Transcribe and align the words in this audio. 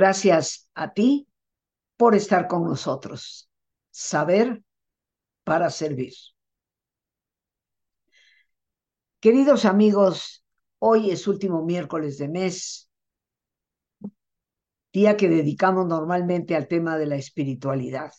Gracias 0.00 0.66
a 0.74 0.94
ti 0.94 1.28
por 1.98 2.14
estar 2.14 2.48
con 2.48 2.64
nosotros. 2.64 3.50
Saber 3.90 4.62
para 5.44 5.68
servir. 5.68 6.14
Queridos 9.20 9.66
amigos, 9.66 10.42
hoy 10.78 11.10
es 11.10 11.28
último 11.28 11.66
miércoles 11.66 12.16
de 12.16 12.28
mes, 12.28 12.88
día 14.90 15.18
que 15.18 15.28
dedicamos 15.28 15.86
normalmente 15.86 16.56
al 16.56 16.66
tema 16.66 16.96
de 16.96 17.04
la 17.04 17.16
espiritualidad. 17.16 18.10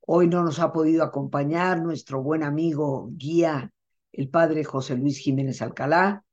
Hoy 0.00 0.26
no 0.26 0.42
nos 0.42 0.58
ha 0.58 0.72
podido 0.72 1.04
acompañar 1.04 1.80
nuestro 1.80 2.20
buen 2.20 2.42
amigo, 2.42 3.08
guía, 3.12 3.72
el 4.10 4.28
padre 4.30 4.64
José 4.64 4.96
Luis 4.96 5.18
Jiménez 5.18 5.62
Alcalá, 5.62 6.24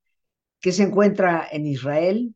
que 0.60 0.72
se 0.72 0.82
encuentra 0.82 1.48
en 1.52 1.68
Israel 1.68 2.36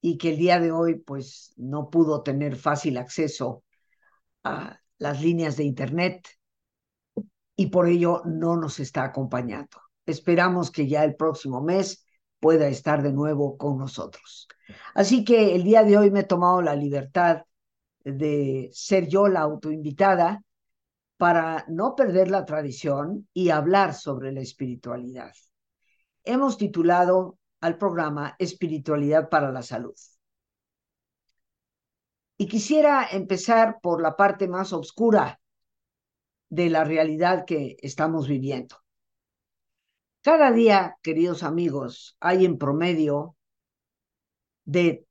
y 0.00 0.18
que 0.18 0.30
el 0.30 0.38
día 0.38 0.60
de 0.60 0.72
hoy 0.72 0.96
pues 0.96 1.52
no 1.56 1.90
pudo 1.90 2.22
tener 2.22 2.56
fácil 2.56 2.98
acceso 2.98 3.64
a 4.44 4.80
las 4.98 5.20
líneas 5.20 5.56
de 5.56 5.64
internet 5.64 6.28
y 7.56 7.66
por 7.66 7.88
ello 7.88 8.22
no 8.24 8.56
nos 8.56 8.80
está 8.80 9.04
acompañando. 9.04 9.78
Esperamos 10.04 10.70
que 10.70 10.86
ya 10.86 11.04
el 11.04 11.16
próximo 11.16 11.62
mes 11.62 12.06
pueda 12.38 12.68
estar 12.68 13.02
de 13.02 13.12
nuevo 13.12 13.56
con 13.56 13.78
nosotros. 13.78 14.46
Así 14.94 15.24
que 15.24 15.54
el 15.54 15.64
día 15.64 15.82
de 15.82 15.96
hoy 15.96 16.10
me 16.10 16.20
he 16.20 16.24
tomado 16.24 16.62
la 16.62 16.76
libertad 16.76 17.42
de 18.04 18.70
ser 18.72 19.08
yo 19.08 19.26
la 19.28 19.40
autoinvitada 19.40 20.42
para 21.16 21.64
no 21.68 21.96
perder 21.96 22.30
la 22.30 22.44
tradición 22.44 23.28
y 23.32 23.50
hablar 23.50 23.94
sobre 23.94 24.32
la 24.32 24.40
espiritualidad. 24.40 25.32
Hemos 26.24 26.58
titulado 26.58 27.38
al 27.66 27.78
programa 27.78 28.36
Espiritualidad 28.38 29.28
para 29.28 29.50
la 29.50 29.60
Salud. 29.60 29.96
Y 32.38 32.46
quisiera 32.46 33.08
empezar 33.10 33.80
por 33.82 34.00
la 34.00 34.14
parte 34.14 34.46
más 34.46 34.72
oscura 34.72 35.40
de 36.48 36.70
la 36.70 36.84
realidad 36.84 37.44
que 37.44 37.76
estamos 37.80 38.28
viviendo. 38.28 38.76
Cada 40.22 40.52
día, 40.52 40.96
queridos 41.02 41.42
amigos, 41.42 42.16
hay 42.20 42.44
en 42.44 42.56
promedio 42.56 43.36
de 44.64 45.04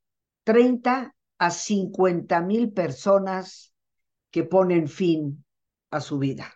30 0.46 1.14
a 1.38 1.52
50 1.52 2.40
mil 2.40 2.72
personas 2.72 3.74
que 4.32 4.46
ponen 4.46 4.88
fin 4.88 5.44
a 5.92 6.00
su 6.00 6.20
vida. 6.20 6.54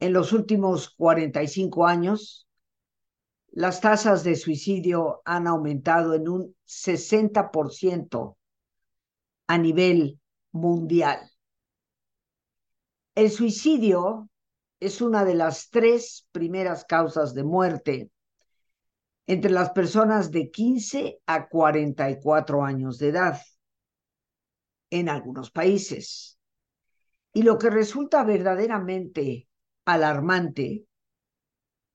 En 0.00 0.12
los 0.12 0.32
últimos 0.32 0.90
45 0.96 1.86
años, 1.86 2.48
las 3.52 3.80
tasas 3.80 4.22
de 4.22 4.36
suicidio 4.36 5.22
han 5.24 5.46
aumentado 5.46 6.14
en 6.14 6.28
un 6.28 6.56
60% 6.66 8.36
a 9.48 9.58
nivel 9.58 10.20
mundial. 10.52 11.30
El 13.14 13.30
suicidio 13.30 14.30
es 14.78 15.00
una 15.00 15.24
de 15.24 15.34
las 15.34 15.68
tres 15.70 16.26
primeras 16.32 16.84
causas 16.84 17.34
de 17.34 17.44
muerte 17.44 18.10
entre 19.26 19.50
las 19.50 19.70
personas 19.70 20.30
de 20.30 20.50
15 20.50 21.20
a 21.26 21.48
44 21.48 22.64
años 22.64 22.98
de 22.98 23.08
edad 23.08 23.40
en 24.90 25.08
algunos 25.08 25.50
países. 25.50 26.38
Y 27.32 27.42
lo 27.42 27.58
que 27.58 27.70
resulta 27.70 28.24
verdaderamente 28.24 29.48
alarmante 29.84 30.86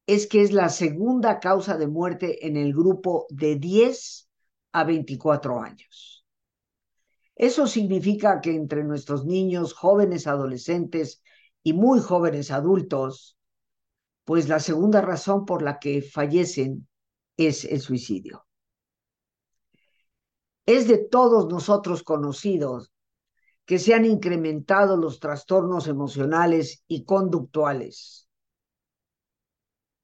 es 0.07 0.27
que 0.27 0.41
es 0.41 0.51
la 0.51 0.69
segunda 0.69 1.39
causa 1.39 1.77
de 1.77 1.87
muerte 1.87 2.45
en 2.45 2.57
el 2.57 2.73
grupo 2.73 3.25
de 3.29 3.55
10 3.55 4.29
a 4.71 4.83
24 4.83 5.61
años. 5.61 6.25
Eso 7.35 7.67
significa 7.67 8.39
que 8.39 8.55
entre 8.55 8.83
nuestros 8.83 9.25
niños, 9.25 9.73
jóvenes 9.73 10.27
adolescentes 10.27 11.21
y 11.63 11.73
muy 11.73 11.99
jóvenes 11.99 12.51
adultos, 12.51 13.37
pues 14.23 14.47
la 14.47 14.59
segunda 14.59 15.01
razón 15.01 15.45
por 15.45 15.61
la 15.61 15.79
que 15.79 16.01
fallecen 16.01 16.87
es 17.37 17.65
el 17.65 17.81
suicidio. 17.81 18.45
Es 20.65 20.87
de 20.87 20.97
todos 20.97 21.47
nosotros 21.47 22.03
conocidos 22.03 22.91
que 23.65 23.79
se 23.79 23.93
han 23.93 24.05
incrementado 24.05 24.95
los 24.95 25.19
trastornos 25.19 25.87
emocionales 25.87 26.83
y 26.87 27.03
conductuales, 27.03 28.24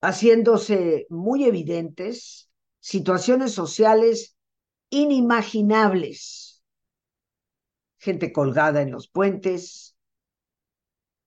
haciéndose 0.01 1.05
muy 1.09 1.45
evidentes 1.45 2.49
situaciones 2.79 3.53
sociales 3.53 4.35
inimaginables. 4.89 6.63
Gente 7.99 8.33
colgada 8.33 8.81
en 8.81 8.91
los 8.91 9.07
puentes, 9.07 9.95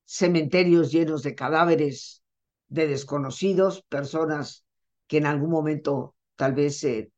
cementerios 0.04 0.90
llenos 0.90 1.22
de 1.22 1.34
cadáveres 1.34 2.22
de 2.68 2.88
desconocidos, 2.88 3.82
personas 3.88 4.64
que 5.06 5.18
en 5.18 5.26
algún 5.26 5.50
momento 5.50 6.16
tal 6.34 6.54
vez 6.54 6.78
se 6.78 7.12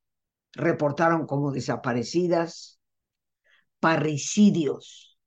reportaron 0.52 1.26
como 1.26 1.52
desaparecidas, 1.52 2.78
parricidios, 3.80 5.18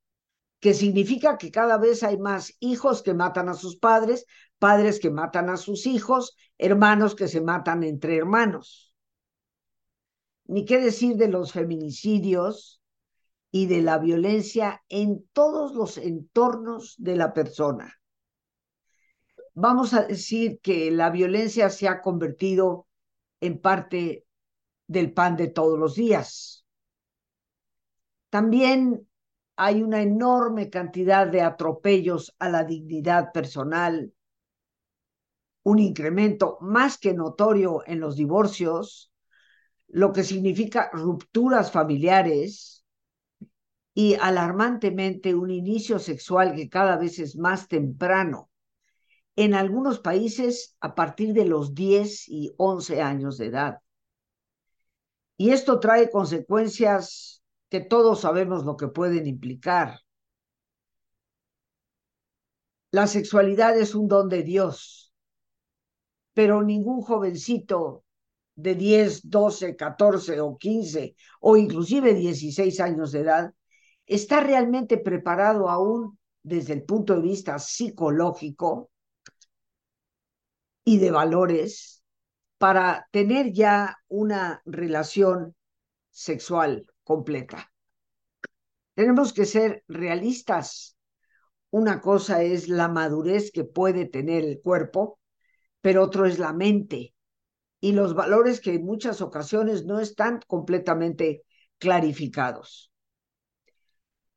que 0.59 0.73
significa 0.73 1.37
que 1.37 1.51
cada 1.51 1.77
vez 1.77 2.03
hay 2.03 2.17
más 2.17 2.55
hijos 2.59 3.01
que 3.01 3.13
matan 3.13 3.49
a 3.49 3.53
sus 3.53 3.77
padres, 3.77 4.25
padres 4.59 4.99
que 4.99 5.09
matan 5.09 5.49
a 5.49 5.57
sus 5.57 5.87
hijos, 5.87 6.35
hermanos 6.57 7.15
que 7.15 7.27
se 7.27 7.41
matan 7.41 7.83
entre 7.83 8.17
hermanos. 8.17 8.93
Ni 10.45 10.65
qué 10.65 10.79
decir 10.79 11.15
de 11.15 11.29
los 11.29 11.53
feminicidios 11.53 12.81
y 13.51 13.65
de 13.67 13.81
la 13.81 13.97
violencia 13.97 14.83
en 14.89 15.27
todos 15.33 15.73
los 15.73 15.97
entornos 15.97 16.95
de 16.97 17.15
la 17.15 17.33
persona. 17.33 17.95
Vamos 19.53 19.93
a 19.93 20.03
decir 20.03 20.59
que 20.61 20.91
la 20.91 21.09
violencia 21.09 21.69
se 21.69 21.87
ha 21.87 22.01
convertido 22.01 22.87
en 23.41 23.59
parte 23.59 24.25
del 24.87 25.13
pan 25.13 25.35
de 25.35 25.47
todos 25.47 25.77
los 25.77 25.95
días. 25.95 26.65
También 28.29 29.07
hay 29.55 29.81
una 29.81 30.01
enorme 30.01 30.69
cantidad 30.69 31.27
de 31.27 31.41
atropellos 31.41 32.33
a 32.39 32.49
la 32.49 32.63
dignidad 32.63 33.31
personal, 33.33 34.13
un 35.63 35.79
incremento 35.79 36.57
más 36.61 36.97
que 36.97 37.13
notorio 37.13 37.83
en 37.85 37.99
los 37.99 38.15
divorcios, 38.15 39.11
lo 39.87 40.13
que 40.13 40.23
significa 40.23 40.89
rupturas 40.93 41.71
familiares 41.71 42.85
y 43.93 44.15
alarmantemente 44.15 45.35
un 45.35 45.51
inicio 45.51 45.99
sexual 45.99 46.55
que 46.55 46.69
cada 46.69 46.97
vez 46.97 47.19
es 47.19 47.35
más 47.35 47.67
temprano. 47.67 48.49
En 49.35 49.53
algunos 49.53 49.99
países 49.99 50.75
a 50.79 50.95
partir 50.95 51.33
de 51.33 51.45
los 51.45 51.73
10 51.73 52.27
y 52.27 52.53
11 52.57 53.01
años 53.01 53.37
de 53.37 53.47
edad. 53.47 53.79
Y 55.37 55.51
esto 55.51 55.79
trae 55.79 56.09
consecuencias 56.09 57.41
que 57.69 57.79
todos 57.79 58.21
sabemos 58.21 58.65
lo 58.65 58.75
que 58.75 58.87
pueden 58.87 59.27
implicar. 59.27 60.01
La 62.91 63.07
sexualidad 63.07 63.77
es 63.77 63.95
un 63.95 64.07
don 64.07 64.29
de 64.29 64.43
Dios 64.43 65.08
pero 66.39 66.63
ningún 66.63 67.01
jovencito 67.01 68.05
de 68.55 68.73
10, 68.73 69.29
12, 69.29 69.75
14 69.75 70.39
o 70.39 70.57
15 70.57 71.13
o 71.41 71.57
inclusive 71.57 72.13
16 72.13 72.79
años 72.79 73.11
de 73.11 73.19
edad 73.19 73.53
está 74.05 74.39
realmente 74.39 74.97
preparado 74.97 75.67
aún 75.67 76.17
desde 76.41 76.71
el 76.71 76.83
punto 76.83 77.15
de 77.15 77.23
vista 77.23 77.59
psicológico 77.59 78.89
y 80.85 80.99
de 80.99 81.11
valores 81.11 82.05
para 82.57 83.09
tener 83.11 83.51
ya 83.51 83.97
una 84.07 84.61
relación 84.63 85.57
sexual 86.09 86.87
completa. 87.03 87.69
Tenemos 88.93 89.33
que 89.33 89.43
ser 89.43 89.83
realistas. 89.89 90.95
Una 91.69 91.99
cosa 91.99 92.43
es 92.43 92.69
la 92.69 92.87
madurez 92.87 93.51
que 93.51 93.65
puede 93.65 94.05
tener 94.05 94.45
el 94.45 94.61
cuerpo 94.61 95.18
pero 95.81 96.03
otro 96.03 96.25
es 96.25 96.39
la 96.39 96.53
mente 96.53 97.13
y 97.81 97.93
los 97.93 98.13
valores 98.13 98.59
que 98.59 98.75
en 98.75 98.85
muchas 98.85 99.21
ocasiones 99.21 99.85
no 99.85 99.99
están 99.99 100.41
completamente 100.47 101.43
clarificados. 101.77 102.91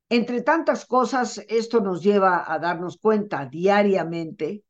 Entre 0.09 0.43
tantas 0.43 0.85
cosas, 0.85 1.39
esto 1.49 1.81
nos 1.81 2.03
lleva 2.03 2.45
a 2.53 2.59
darnos 2.59 2.99
cuenta 2.99 3.47
diariamente, 3.47 4.63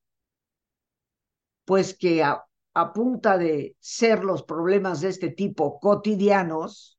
pues 1.64 1.96
que 1.96 2.22
a, 2.22 2.44
punta 2.94 3.36
de 3.36 3.76
ser 3.78 4.24
los 4.24 4.44
problemas 4.44 5.00
de 5.00 5.08
este 5.08 5.30
tipo 5.30 5.78
cotidianos, 5.78 6.98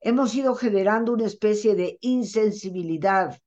hemos 0.00 0.34
ido 0.34 0.54
generando 0.54 1.12
una 1.12 1.26
especie 1.26 1.74
de 1.74 1.98
insensibilidad, 2.00 3.38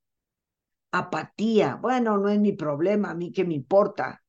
apatía. 0.91 1.75
Bueno, 1.81 2.17
no 2.17 2.29
es 2.29 2.39
mi 2.39 2.53
problema, 2.53 3.11
a 3.11 3.15
mí 3.15 3.31
qué 3.31 3.45
me 3.45 3.55
importa. 3.55 4.21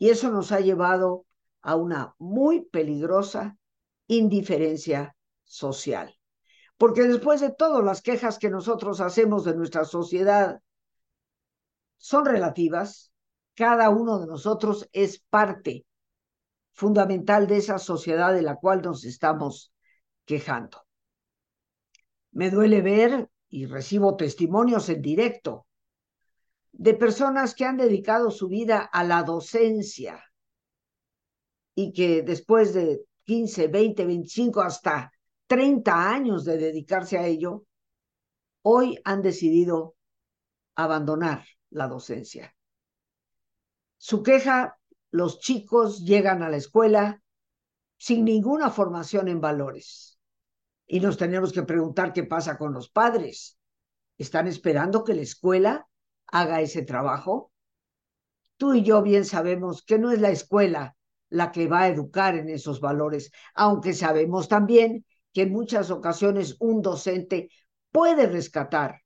Y 0.00 0.08
eso 0.08 0.30
nos 0.30 0.50
ha 0.50 0.60
llevado 0.60 1.26
a 1.60 1.76
una 1.76 2.14
muy 2.18 2.62
peligrosa 2.62 3.58
indiferencia 4.06 5.14
social. 5.44 6.18
Porque 6.78 7.02
después 7.02 7.42
de 7.42 7.52
todo, 7.52 7.82
las 7.82 8.00
quejas 8.00 8.38
que 8.38 8.48
nosotros 8.48 9.02
hacemos 9.02 9.44
de 9.44 9.54
nuestra 9.54 9.84
sociedad 9.84 10.62
son 11.98 12.24
relativas. 12.24 13.12
Cada 13.54 13.90
uno 13.90 14.18
de 14.18 14.26
nosotros 14.26 14.88
es 14.92 15.20
parte 15.28 15.84
fundamental 16.72 17.46
de 17.46 17.58
esa 17.58 17.76
sociedad 17.76 18.32
de 18.32 18.40
la 18.40 18.56
cual 18.56 18.80
nos 18.80 19.04
estamos 19.04 19.70
quejando. 20.24 20.82
Me 22.30 22.48
duele 22.48 22.80
ver 22.80 23.28
y 23.50 23.66
recibo 23.66 24.16
testimonios 24.16 24.88
en 24.88 25.02
directo 25.02 25.66
de 26.72 26.94
personas 26.94 27.54
que 27.54 27.64
han 27.64 27.76
dedicado 27.76 28.30
su 28.30 28.48
vida 28.48 28.80
a 28.80 29.04
la 29.04 29.22
docencia 29.22 30.24
y 31.74 31.92
que 31.92 32.22
después 32.22 32.74
de 32.74 33.04
15, 33.24 33.68
20, 33.68 34.04
25, 34.04 34.60
hasta 34.60 35.12
30 35.46 36.10
años 36.10 36.44
de 36.44 36.58
dedicarse 36.58 37.18
a 37.18 37.26
ello, 37.26 37.64
hoy 38.62 38.98
han 39.04 39.22
decidido 39.22 39.96
abandonar 40.74 41.44
la 41.70 41.88
docencia. 41.88 42.54
Su 43.98 44.22
queja, 44.22 44.78
los 45.10 45.40
chicos 45.40 46.04
llegan 46.04 46.42
a 46.42 46.48
la 46.48 46.56
escuela 46.56 47.22
sin 47.98 48.24
ninguna 48.24 48.70
formación 48.70 49.28
en 49.28 49.40
valores. 49.40 50.18
Y 50.86 51.00
nos 51.00 51.18
tenemos 51.18 51.52
que 51.52 51.62
preguntar 51.62 52.12
qué 52.12 52.24
pasa 52.24 52.56
con 52.56 52.72
los 52.72 52.88
padres. 52.88 53.58
¿Están 54.18 54.46
esperando 54.48 55.04
que 55.04 55.14
la 55.14 55.22
escuela 55.22 55.86
haga 56.30 56.60
ese 56.60 56.82
trabajo? 56.82 57.52
Tú 58.56 58.74
y 58.74 58.82
yo 58.82 59.02
bien 59.02 59.24
sabemos 59.24 59.82
que 59.82 59.98
no 59.98 60.10
es 60.10 60.20
la 60.20 60.30
escuela 60.30 60.96
la 61.30 61.52
que 61.52 61.68
va 61.68 61.82
a 61.82 61.88
educar 61.88 62.34
en 62.34 62.48
esos 62.48 62.80
valores, 62.80 63.30
aunque 63.54 63.92
sabemos 63.92 64.48
también 64.48 65.06
que 65.32 65.42
en 65.42 65.52
muchas 65.52 65.90
ocasiones 65.90 66.56
un 66.58 66.82
docente 66.82 67.50
puede 67.90 68.26
rescatar 68.26 69.02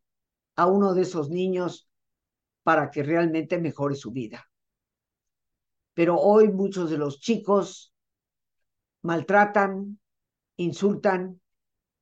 a 0.56 0.66
uno 0.66 0.94
de 0.94 1.02
esos 1.02 1.30
niños 1.30 1.88
para 2.62 2.90
que 2.90 3.02
realmente 3.02 3.58
mejore 3.58 3.94
su 3.94 4.10
vida. 4.10 4.48
Pero 5.92 6.16
hoy 6.16 6.50
muchos 6.50 6.90
de 6.90 6.98
los 6.98 7.20
chicos 7.20 7.94
maltratan, 9.02 10.00
insultan, 10.56 11.40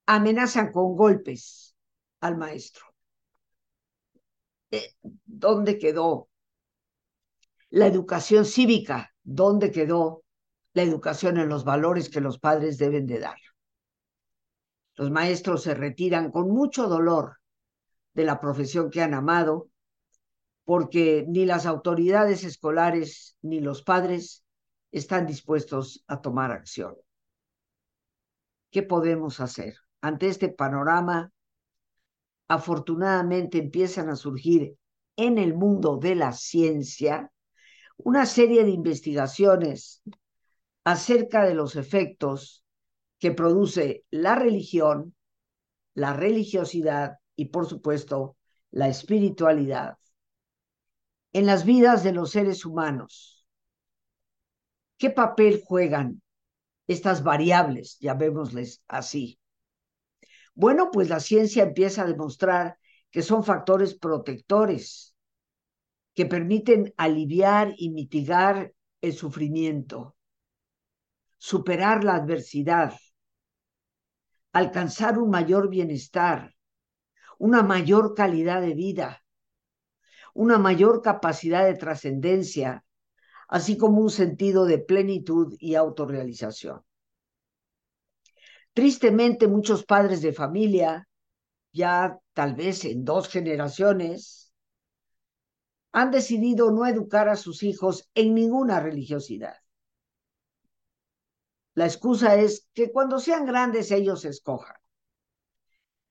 amenazan 0.06 0.72
con 0.72 0.96
golpes 0.96 1.76
al 2.20 2.36
maestro. 2.36 2.91
Eh, 4.72 4.94
¿Dónde 5.26 5.78
quedó 5.78 6.30
la 7.68 7.86
educación 7.86 8.46
cívica? 8.46 9.14
¿Dónde 9.22 9.70
quedó 9.70 10.24
la 10.72 10.82
educación 10.82 11.36
en 11.36 11.50
los 11.50 11.64
valores 11.64 12.08
que 12.08 12.22
los 12.22 12.38
padres 12.38 12.78
deben 12.78 13.06
de 13.06 13.20
dar? 13.20 13.36
Los 14.94 15.10
maestros 15.10 15.62
se 15.62 15.74
retiran 15.74 16.30
con 16.30 16.50
mucho 16.50 16.88
dolor 16.88 17.36
de 18.14 18.24
la 18.24 18.40
profesión 18.40 18.90
que 18.90 19.02
han 19.02 19.12
amado, 19.12 19.68
porque 20.64 21.26
ni 21.28 21.44
las 21.44 21.66
autoridades 21.66 22.42
escolares 22.44 23.36
ni 23.42 23.60
los 23.60 23.82
padres 23.82 24.42
están 24.90 25.26
dispuestos 25.26 26.02
a 26.06 26.22
tomar 26.22 26.50
acción. 26.50 26.94
¿Qué 28.70 28.82
podemos 28.82 29.40
hacer? 29.40 29.74
Ante 30.00 30.28
este 30.28 30.48
panorama 30.48 31.30
afortunadamente 32.52 33.56
empiezan 33.56 34.10
a 34.10 34.16
surgir 34.16 34.76
en 35.16 35.38
el 35.38 35.54
mundo 35.54 35.96
de 35.96 36.14
la 36.14 36.32
ciencia 36.32 37.32
una 37.96 38.26
serie 38.26 38.64
de 38.64 38.70
investigaciones 38.70 40.02
acerca 40.84 41.44
de 41.44 41.54
los 41.54 41.76
efectos 41.76 42.62
que 43.18 43.30
produce 43.30 44.04
la 44.10 44.34
religión, 44.34 45.14
la 45.94 46.12
religiosidad 46.12 47.18
y 47.36 47.46
por 47.46 47.66
supuesto 47.66 48.36
la 48.70 48.88
espiritualidad 48.88 49.96
en 51.32 51.46
las 51.46 51.64
vidas 51.64 52.04
de 52.04 52.12
los 52.12 52.32
seres 52.32 52.66
humanos. 52.66 53.46
¿Qué 54.98 55.08
papel 55.08 55.62
juegan 55.64 56.20
estas 56.86 57.22
variables, 57.22 57.96
llamémosles 57.98 58.82
así? 58.88 59.38
Bueno, 60.54 60.90
pues 60.90 61.08
la 61.08 61.20
ciencia 61.20 61.62
empieza 61.62 62.02
a 62.02 62.06
demostrar 62.06 62.78
que 63.10 63.22
son 63.22 63.44
factores 63.44 63.94
protectores 63.94 65.14
que 66.14 66.26
permiten 66.26 66.92
aliviar 66.96 67.74
y 67.76 67.90
mitigar 67.90 68.72
el 69.00 69.12
sufrimiento, 69.14 70.16
superar 71.38 72.04
la 72.04 72.16
adversidad, 72.16 72.94
alcanzar 74.52 75.18
un 75.18 75.30
mayor 75.30 75.68
bienestar, 75.68 76.54
una 77.38 77.62
mayor 77.62 78.14
calidad 78.14 78.60
de 78.60 78.74
vida, 78.74 79.24
una 80.34 80.58
mayor 80.58 81.02
capacidad 81.02 81.64
de 81.64 81.74
trascendencia, 81.74 82.84
así 83.48 83.76
como 83.76 84.00
un 84.00 84.10
sentido 84.10 84.64
de 84.64 84.78
plenitud 84.78 85.54
y 85.58 85.74
autorrealización. 85.74 86.82
Tristemente, 88.74 89.48
muchos 89.48 89.84
padres 89.84 90.22
de 90.22 90.32
familia, 90.32 91.06
ya 91.72 92.18
tal 92.32 92.54
vez 92.54 92.84
en 92.84 93.04
dos 93.04 93.28
generaciones, 93.28 94.52
han 95.92 96.10
decidido 96.10 96.70
no 96.70 96.86
educar 96.86 97.28
a 97.28 97.36
sus 97.36 97.62
hijos 97.62 98.08
en 98.14 98.34
ninguna 98.34 98.80
religiosidad. 98.80 99.56
La 101.74 101.84
excusa 101.84 102.36
es 102.36 102.68
que 102.72 102.90
cuando 102.90 103.18
sean 103.18 103.46
grandes 103.46 103.90
ellos 103.90 104.24
escojan. 104.24 104.76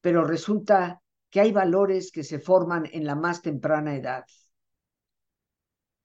Pero 0.01 0.23
resulta 0.23 1.01
que 1.29 1.41
hay 1.41 1.51
valores 1.51 2.11
que 2.11 2.23
se 2.23 2.39
forman 2.39 2.87
en 2.91 3.05
la 3.05 3.15
más 3.15 3.41
temprana 3.41 3.95
edad. 3.95 4.25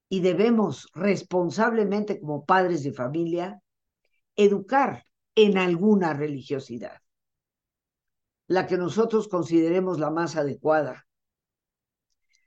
Y 0.09 0.21
debemos 0.21 0.89
responsablemente 0.95 2.21
como 2.21 2.45
padres 2.45 2.83
de 2.83 2.93
familia 2.93 3.61
educar 4.37 5.05
en 5.37 5.59
alguna 5.59 6.15
religiosidad, 6.15 7.01
la 8.49 8.67
que 8.67 8.79
nosotros 8.79 9.29
consideremos 9.29 10.01
la 10.01 10.11
más 10.11 10.35
adecuada. 10.35 11.07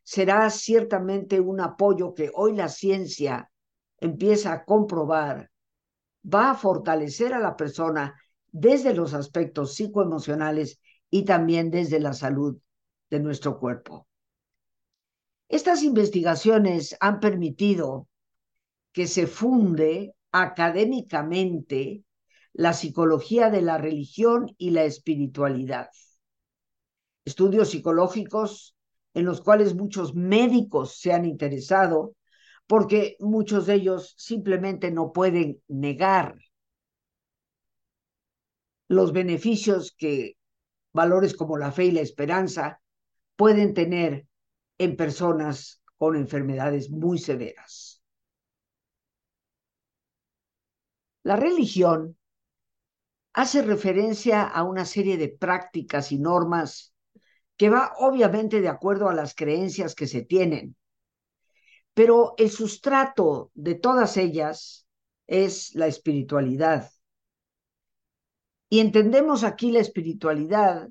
Será 0.03 0.49
ciertamente 0.49 1.39
un 1.39 1.61
apoyo 1.61 2.15
que 2.15 2.31
hoy 2.33 2.55
la 2.55 2.67
ciencia 2.67 3.51
empieza 3.99 4.51
a 4.51 4.65
comprobar, 4.65 5.51
va 6.25 6.51
a 6.51 6.55
fortalecer 6.55 7.33
a 7.33 7.39
la 7.39 7.55
persona 7.55 8.19
desde 8.51 8.95
los 8.95 9.13
aspectos 9.13 9.75
psicoemocionales 9.75 10.81
y 11.11 11.25
también 11.25 11.69
desde 11.69 11.99
la 11.99 12.13
salud 12.13 12.57
de 13.11 13.19
nuestro 13.19 13.59
cuerpo. 13.59 14.07
Estas 15.47 15.83
investigaciones 15.83 16.97
han 16.99 17.19
permitido 17.19 18.07
que 18.91 19.05
se 19.05 19.27
funde 19.27 20.15
académicamente 20.31 22.03
la 22.53 22.73
psicología 22.73 23.49
de 23.49 23.61
la 23.61 23.77
religión 23.77 24.53
y 24.57 24.71
la 24.71 24.83
espiritualidad. 24.83 25.89
Estudios 27.25 27.69
psicológicos 27.69 28.75
en 29.13 29.25
los 29.25 29.41
cuales 29.41 29.75
muchos 29.75 30.15
médicos 30.15 30.99
se 30.99 31.13
han 31.13 31.25
interesado 31.25 32.15
porque 32.67 33.17
muchos 33.19 33.65
de 33.65 33.75
ellos 33.75 34.13
simplemente 34.17 34.91
no 34.91 35.11
pueden 35.11 35.61
negar 35.67 36.37
los 38.87 39.13
beneficios 39.13 39.91
que 39.97 40.37
valores 40.93 41.35
como 41.35 41.57
la 41.57 41.71
fe 41.71 41.85
y 41.85 41.91
la 41.91 42.01
esperanza 42.01 42.81
pueden 43.35 43.73
tener 43.73 44.27
en 44.77 44.95
personas 44.95 45.81
con 45.97 46.15
enfermedades 46.15 46.89
muy 46.89 47.17
severas. 47.19 48.01
La 51.23 51.35
religión 51.35 52.18
hace 53.33 53.61
referencia 53.61 54.43
a 54.43 54.63
una 54.63 54.85
serie 54.85 55.17
de 55.17 55.29
prácticas 55.29 56.11
y 56.11 56.19
normas 56.19 56.93
que 57.57 57.69
va 57.69 57.93
obviamente 57.97 58.61
de 58.61 58.69
acuerdo 58.69 59.09
a 59.09 59.13
las 59.13 59.35
creencias 59.35 59.95
que 59.95 60.07
se 60.07 60.23
tienen, 60.23 60.75
pero 61.93 62.33
el 62.37 62.49
sustrato 62.49 63.51
de 63.53 63.75
todas 63.75 64.17
ellas 64.17 64.87
es 65.27 65.75
la 65.75 65.87
espiritualidad. 65.87 66.89
Y 68.69 68.79
entendemos 68.79 69.43
aquí 69.43 69.71
la 69.71 69.79
espiritualidad 69.79 70.89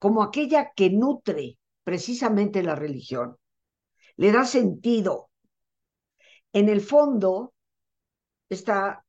como 0.00 0.22
aquella 0.22 0.72
que 0.74 0.90
nutre 0.90 1.58
precisamente 1.84 2.62
la 2.62 2.74
religión, 2.74 3.36
le 4.16 4.32
da 4.32 4.44
sentido. 4.44 5.30
En 6.52 6.68
el 6.68 6.80
fondo 6.80 7.52
está 8.48 9.04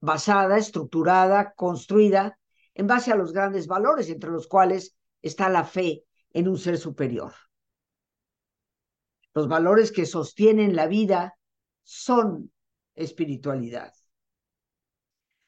basada, 0.00 0.58
estructurada, 0.58 1.54
construida 1.54 2.38
en 2.74 2.86
base 2.86 3.10
a 3.12 3.16
los 3.16 3.32
grandes 3.32 3.66
valores, 3.66 4.08
entre 4.08 4.30
los 4.30 4.46
cuales 4.46 4.96
está 5.20 5.48
la 5.48 5.64
fe 5.64 6.04
en 6.32 6.46
un 6.48 6.58
ser 6.58 6.78
superior. 6.78 7.32
Los 9.34 9.48
valores 9.48 9.90
que 9.92 10.06
sostienen 10.06 10.74
la 10.76 10.86
vida 10.86 11.36
son 11.82 12.52
espiritualidad. 12.94 13.92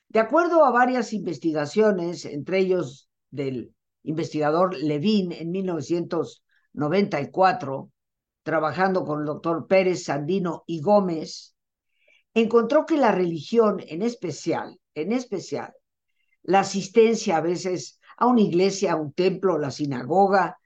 De 0.08 0.18
acuerdo 0.18 0.64
a 0.64 0.72
varias 0.72 1.12
investigaciones, 1.12 2.24
entre 2.24 2.58
ellos 2.58 3.08
del 3.30 3.72
investigador 4.02 4.76
Levin 4.76 5.30
en 5.32 5.50
1994, 5.50 7.92
trabajando 8.42 9.04
con 9.04 9.20
el 9.20 9.26
doctor 9.26 9.68
Pérez, 9.68 10.04
Sandino 10.04 10.64
y 10.66 10.80
Gómez, 10.80 11.54
encontró 12.34 12.86
que 12.86 12.96
la 12.96 13.12
religión 13.12 13.82
en 13.86 14.02
especial, 14.02 14.78
en 14.94 15.12
especial, 15.12 15.74
la 16.42 16.60
asistencia 16.60 17.36
a 17.36 17.40
veces 17.40 18.00
a 18.16 18.26
una 18.26 18.42
iglesia, 18.42 18.92
a 18.92 18.96
un 18.96 19.12
templo, 19.12 19.58
la 19.58 19.70
sinagoga, 19.70 20.58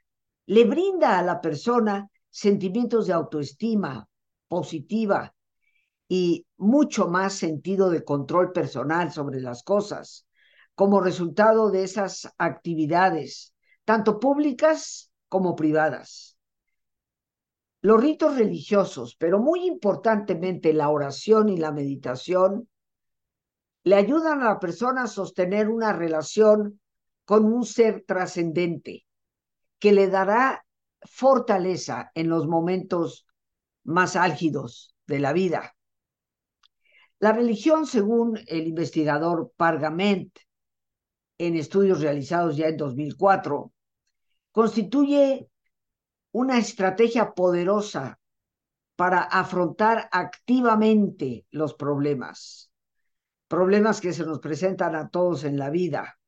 le 0.46 0.64
brinda 0.64 1.18
a 1.18 1.22
la 1.22 1.40
persona 1.40 2.08
sentimientos 2.30 3.06
de 3.06 3.12
autoestima 3.12 4.08
positiva 4.48 5.34
y 6.08 6.46
mucho 6.56 7.08
más 7.08 7.34
sentido 7.34 7.90
de 7.90 8.04
control 8.04 8.52
personal 8.52 9.12
sobre 9.12 9.40
las 9.40 9.62
cosas, 9.62 10.26
como 10.74 11.00
resultado 11.00 11.70
de 11.70 11.84
esas 11.84 12.28
actividades, 12.36 13.54
tanto 13.84 14.18
públicas 14.18 15.10
como 15.28 15.54
privadas. 15.54 16.33
Los 17.84 18.00
ritos 18.00 18.38
religiosos, 18.38 19.14
pero 19.14 19.38
muy 19.38 19.66
importantemente 19.66 20.72
la 20.72 20.88
oración 20.88 21.50
y 21.50 21.58
la 21.58 21.70
meditación, 21.70 22.66
le 23.82 23.96
ayudan 23.96 24.40
a 24.40 24.54
la 24.54 24.58
persona 24.58 25.02
a 25.02 25.06
sostener 25.06 25.68
una 25.68 25.92
relación 25.92 26.80
con 27.26 27.44
un 27.44 27.66
ser 27.66 28.02
trascendente 28.06 29.04
que 29.78 29.92
le 29.92 30.08
dará 30.08 30.64
fortaleza 31.02 32.10
en 32.14 32.30
los 32.30 32.46
momentos 32.46 33.26
más 33.82 34.16
álgidos 34.16 34.96
de 35.06 35.18
la 35.18 35.34
vida. 35.34 35.76
La 37.18 37.32
religión, 37.32 37.84
según 37.84 38.40
el 38.46 38.66
investigador 38.66 39.52
Pargament, 39.58 40.34
en 41.36 41.54
estudios 41.54 42.00
realizados 42.00 42.56
ya 42.56 42.68
en 42.68 42.78
2004, 42.78 43.70
constituye 44.52 45.50
una 46.34 46.58
estrategia 46.58 47.32
poderosa 47.32 48.18
para 48.96 49.20
afrontar 49.20 50.08
activamente 50.10 51.46
los 51.52 51.74
problemas, 51.74 52.72
problemas 53.46 54.00
que 54.00 54.12
se 54.12 54.26
nos 54.26 54.40
presentan 54.40 54.96
a 54.96 55.10
todos 55.10 55.44
en 55.44 55.56
la 55.56 55.70
vida. 55.70 56.18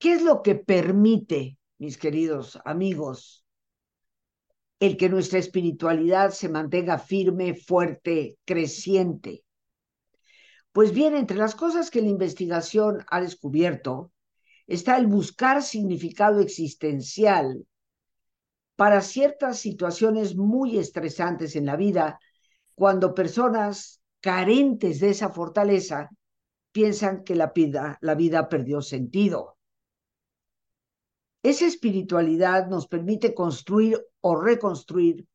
¿Qué 0.00 0.14
es 0.14 0.22
lo 0.22 0.42
que 0.42 0.56
permite, 0.56 1.56
mis 1.78 1.98
queridos 1.98 2.58
amigos, 2.64 3.46
el 4.80 4.96
que 4.96 5.08
nuestra 5.08 5.38
espiritualidad 5.38 6.30
se 6.32 6.48
mantenga 6.48 6.98
firme, 6.98 7.54
fuerte, 7.54 8.38
creciente? 8.44 9.44
Pues 10.72 10.92
bien, 10.92 11.14
entre 11.14 11.36
las 11.36 11.54
cosas 11.54 11.92
que 11.92 12.02
la 12.02 12.08
investigación 12.08 13.04
ha 13.08 13.20
descubierto 13.20 14.10
está 14.66 14.98
el 14.98 15.06
buscar 15.06 15.62
significado 15.62 16.40
existencial 16.40 17.66
para 18.80 19.02
ciertas 19.02 19.58
situaciones 19.58 20.36
muy 20.36 20.78
estresantes 20.78 21.54
en 21.54 21.66
la 21.66 21.76
vida, 21.76 22.18
cuando 22.74 23.12
personas 23.14 24.00
carentes 24.22 25.00
de 25.00 25.10
esa 25.10 25.28
fortaleza 25.28 26.08
piensan 26.72 27.22
que 27.22 27.34
la 27.34 27.52
vida, 27.52 28.48
perdió 28.48 28.80
sentido. 28.80 29.58
Esa 31.42 31.66
espiritualidad 31.66 32.68
nos 32.68 32.86
permite 32.86 33.34
construir 33.34 34.00
o 34.22 34.40
reconstruir 34.40 35.28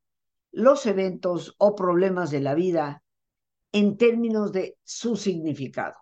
los 0.52 0.88
eventos 0.88 1.54
o 1.60 1.76
problemas 1.76 2.32
de 2.32 2.42
la 2.42 2.56
vida 2.56 3.04
en 3.72 3.96
términos 3.96 4.54
de 4.54 4.80
su 4.84 5.16
significado 5.16 5.98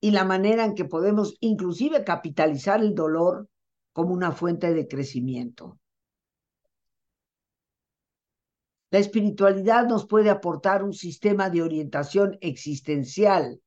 y 0.00 0.12
la 0.12 0.22
manera 0.22 0.64
en 0.64 0.76
que 0.76 0.84
podemos 0.84 1.36
inclusive 1.40 2.04
capitalizar 2.04 2.78
el 2.78 2.94
dolor 2.94 3.48
como 3.92 4.14
una 4.14 4.30
fuente 4.30 4.72
de 4.72 4.86
crecimiento. 4.86 5.79
La 8.90 8.98
espiritualidad 8.98 9.86
nos 9.86 10.06
puede 10.06 10.30
aportar 10.30 10.82
un 10.82 10.92
sistema 10.92 11.48
de 11.48 11.62
orientación 11.62 12.36
existencial 12.40 13.60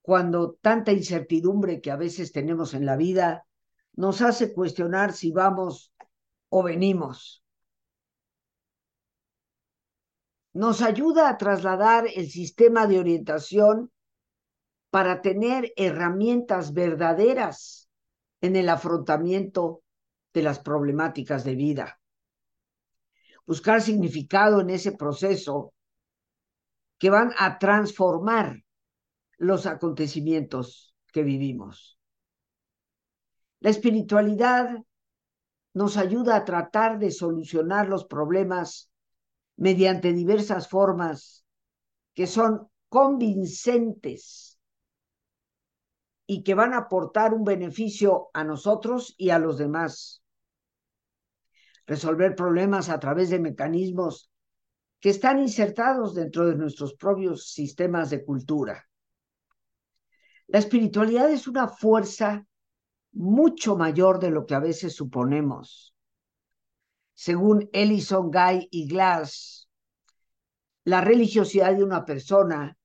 cuando 0.00 0.54
tanta 0.62 0.92
incertidumbre 0.92 1.82
que 1.82 1.90
a 1.90 1.96
veces 1.96 2.32
tenemos 2.32 2.72
en 2.72 2.86
la 2.86 2.96
vida 2.96 3.46
nos 3.92 4.22
hace 4.22 4.54
cuestionar 4.54 5.12
si 5.12 5.32
vamos 5.32 5.92
o 6.48 6.62
venimos. 6.62 7.44
Nos 10.54 10.80
ayuda 10.80 11.28
a 11.28 11.36
trasladar 11.36 12.06
el 12.14 12.30
sistema 12.30 12.86
de 12.86 12.98
orientación 12.98 13.92
para 14.90 15.20
tener 15.20 15.74
herramientas 15.76 16.72
verdaderas 16.72 17.90
en 18.40 18.56
el 18.56 18.70
afrontamiento 18.70 19.82
de 20.32 20.42
las 20.42 20.58
problemáticas 20.58 21.44
de 21.44 21.54
vida. 21.54 22.00
Buscar 23.48 23.80
significado 23.80 24.60
en 24.60 24.68
ese 24.68 24.92
proceso 24.92 25.72
que 26.98 27.08
van 27.08 27.32
a 27.38 27.58
transformar 27.58 28.62
los 29.38 29.64
acontecimientos 29.64 30.94
que 31.14 31.22
vivimos. 31.22 31.98
La 33.60 33.70
espiritualidad 33.70 34.76
nos 35.72 35.96
ayuda 35.96 36.36
a 36.36 36.44
tratar 36.44 36.98
de 36.98 37.10
solucionar 37.10 37.88
los 37.88 38.04
problemas 38.04 38.90
mediante 39.56 40.12
diversas 40.12 40.68
formas 40.68 41.46
que 42.12 42.26
son 42.26 42.68
convincentes 42.90 44.60
y 46.26 46.42
que 46.42 46.52
van 46.52 46.74
a 46.74 46.80
aportar 46.80 47.32
un 47.32 47.44
beneficio 47.44 48.28
a 48.34 48.44
nosotros 48.44 49.14
y 49.16 49.30
a 49.30 49.38
los 49.38 49.56
demás. 49.56 50.22
Resolver 51.88 52.36
problemas 52.36 52.90
a 52.90 53.00
través 53.00 53.30
de 53.30 53.38
mecanismos 53.38 54.30
que 55.00 55.08
están 55.08 55.38
insertados 55.38 56.14
dentro 56.14 56.46
de 56.46 56.54
nuestros 56.54 56.92
propios 56.94 57.50
sistemas 57.50 58.10
de 58.10 58.22
cultura. 58.24 58.86
La 60.48 60.58
espiritualidad 60.58 61.30
es 61.30 61.48
una 61.48 61.66
fuerza 61.66 62.46
mucho 63.12 63.74
mayor 63.74 64.18
de 64.20 64.30
lo 64.30 64.44
que 64.44 64.54
a 64.54 64.60
veces 64.60 64.94
suponemos. 64.94 65.94
Según 67.14 67.70
Ellison, 67.72 68.30
Guy 68.30 68.68
y 68.70 68.86
Glass, 68.86 69.70
la 70.84 71.00
religiosidad 71.00 71.74
de 71.74 71.84
una 71.84 72.04
persona 72.04 72.76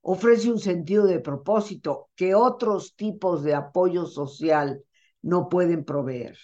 ofrece 0.00 0.50
un 0.50 0.58
sentido 0.58 1.06
de 1.06 1.20
propósito 1.20 2.10
que 2.16 2.34
otros 2.34 2.96
tipos 2.96 3.44
de 3.44 3.54
apoyo 3.54 4.04
social 4.06 4.82
no 5.22 5.48
pueden 5.48 5.84
proveer. 5.84 6.36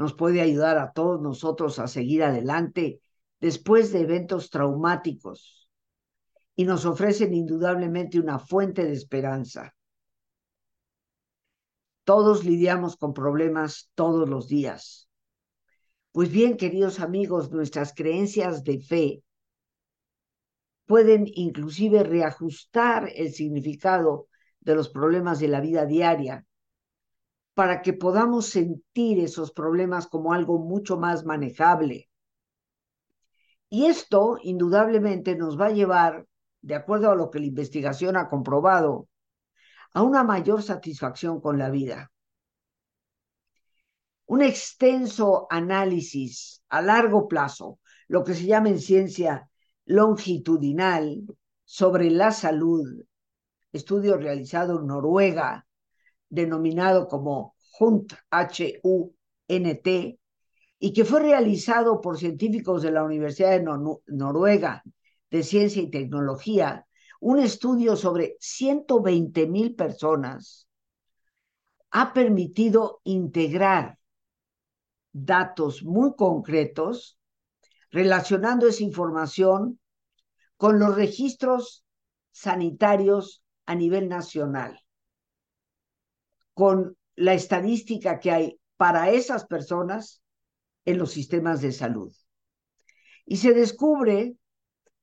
Nos 0.00 0.14
puede 0.14 0.40
ayudar 0.40 0.78
a 0.78 0.92
todos 0.92 1.20
nosotros 1.20 1.78
a 1.78 1.86
seguir 1.86 2.22
adelante 2.22 3.02
después 3.38 3.92
de 3.92 4.00
eventos 4.00 4.48
traumáticos 4.48 5.68
y 6.56 6.64
nos 6.64 6.86
ofrecen 6.86 7.34
indudablemente 7.34 8.18
una 8.18 8.38
fuente 8.38 8.82
de 8.86 8.94
esperanza. 8.94 9.74
Todos 12.04 12.46
lidiamos 12.46 12.96
con 12.96 13.12
problemas 13.12 13.90
todos 13.94 14.26
los 14.26 14.48
días. 14.48 15.10
Pues 16.12 16.32
bien, 16.32 16.56
queridos 16.56 17.00
amigos, 17.00 17.50
nuestras 17.50 17.92
creencias 17.92 18.64
de 18.64 18.80
fe 18.80 19.22
pueden 20.86 21.26
inclusive 21.34 22.04
reajustar 22.04 23.12
el 23.14 23.34
significado 23.34 24.28
de 24.60 24.76
los 24.76 24.88
problemas 24.88 25.40
de 25.40 25.48
la 25.48 25.60
vida 25.60 25.84
diaria 25.84 26.46
para 27.54 27.82
que 27.82 27.92
podamos 27.92 28.46
sentir 28.46 29.18
esos 29.20 29.52
problemas 29.52 30.06
como 30.06 30.32
algo 30.32 30.58
mucho 30.58 30.96
más 30.96 31.24
manejable. 31.24 32.08
Y 33.68 33.86
esto 33.86 34.38
indudablemente 34.42 35.36
nos 35.36 35.58
va 35.58 35.66
a 35.66 35.72
llevar 35.72 36.26
de 36.62 36.74
acuerdo 36.74 37.10
a 37.10 37.14
lo 37.14 37.30
que 37.30 37.38
la 37.38 37.46
investigación 37.46 38.16
ha 38.16 38.28
comprobado, 38.28 39.08
a 39.92 40.02
una 40.02 40.22
mayor 40.22 40.62
satisfacción 40.62 41.40
con 41.40 41.58
la 41.58 41.70
vida. 41.70 42.10
Un 44.26 44.42
extenso 44.42 45.46
análisis 45.50 46.62
a 46.68 46.82
largo 46.82 47.26
plazo, 47.26 47.80
lo 48.06 48.22
que 48.22 48.34
se 48.34 48.46
llama 48.46 48.68
en 48.68 48.78
ciencia 48.78 49.50
longitudinal, 49.86 51.24
sobre 51.64 52.10
la 52.10 52.32
salud, 52.32 52.84
estudio 53.72 54.16
realizado 54.16 54.80
en 54.80 54.88
Noruega, 54.88 55.68
denominado 56.30 57.08
como 57.08 57.54
HUNT, 57.78 58.14
H-U-N-T, 58.30 60.18
y 60.78 60.92
que 60.94 61.04
fue 61.04 61.20
realizado 61.20 62.00
por 62.00 62.18
científicos 62.18 62.82
de 62.82 62.90
la 62.90 63.04
Universidad 63.04 63.50
de 63.50 63.66
Noruega 64.06 64.82
de 65.30 65.42
Ciencia 65.42 65.82
y 65.82 65.90
Tecnología, 65.90 66.86
un 67.20 67.38
estudio 67.38 67.96
sobre 67.96 68.36
120 68.40 69.46
mil 69.46 69.74
personas 69.74 70.66
ha 71.90 72.12
permitido 72.12 73.00
integrar 73.04 73.98
datos 75.12 75.82
muy 75.82 76.14
concretos 76.14 77.18
relacionando 77.90 78.68
esa 78.68 78.84
información 78.84 79.80
con 80.56 80.78
los 80.78 80.94
registros 80.94 81.84
sanitarios 82.30 83.42
a 83.66 83.74
nivel 83.74 84.08
nacional, 84.08 84.80
con 86.54 86.96
la 87.16 87.34
estadística 87.34 88.18
que 88.18 88.30
hay 88.30 88.60
para 88.76 89.10
esas 89.10 89.46
personas 89.46 90.22
en 90.84 90.98
los 90.98 91.12
sistemas 91.12 91.60
de 91.60 91.72
salud. 91.72 92.12
Y 93.26 93.36
se 93.36 93.52
descubre 93.52 94.36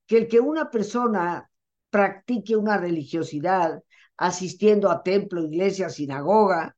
que 0.06 0.18
el 0.18 0.28
que 0.28 0.40
una 0.40 0.70
persona 0.70 1.50
practique 1.90 2.56
una 2.56 2.76
religiosidad 2.76 3.82
asistiendo 4.16 4.90
a 4.90 5.02
templo, 5.02 5.42
iglesia, 5.42 5.88
sinagoga, 5.88 6.76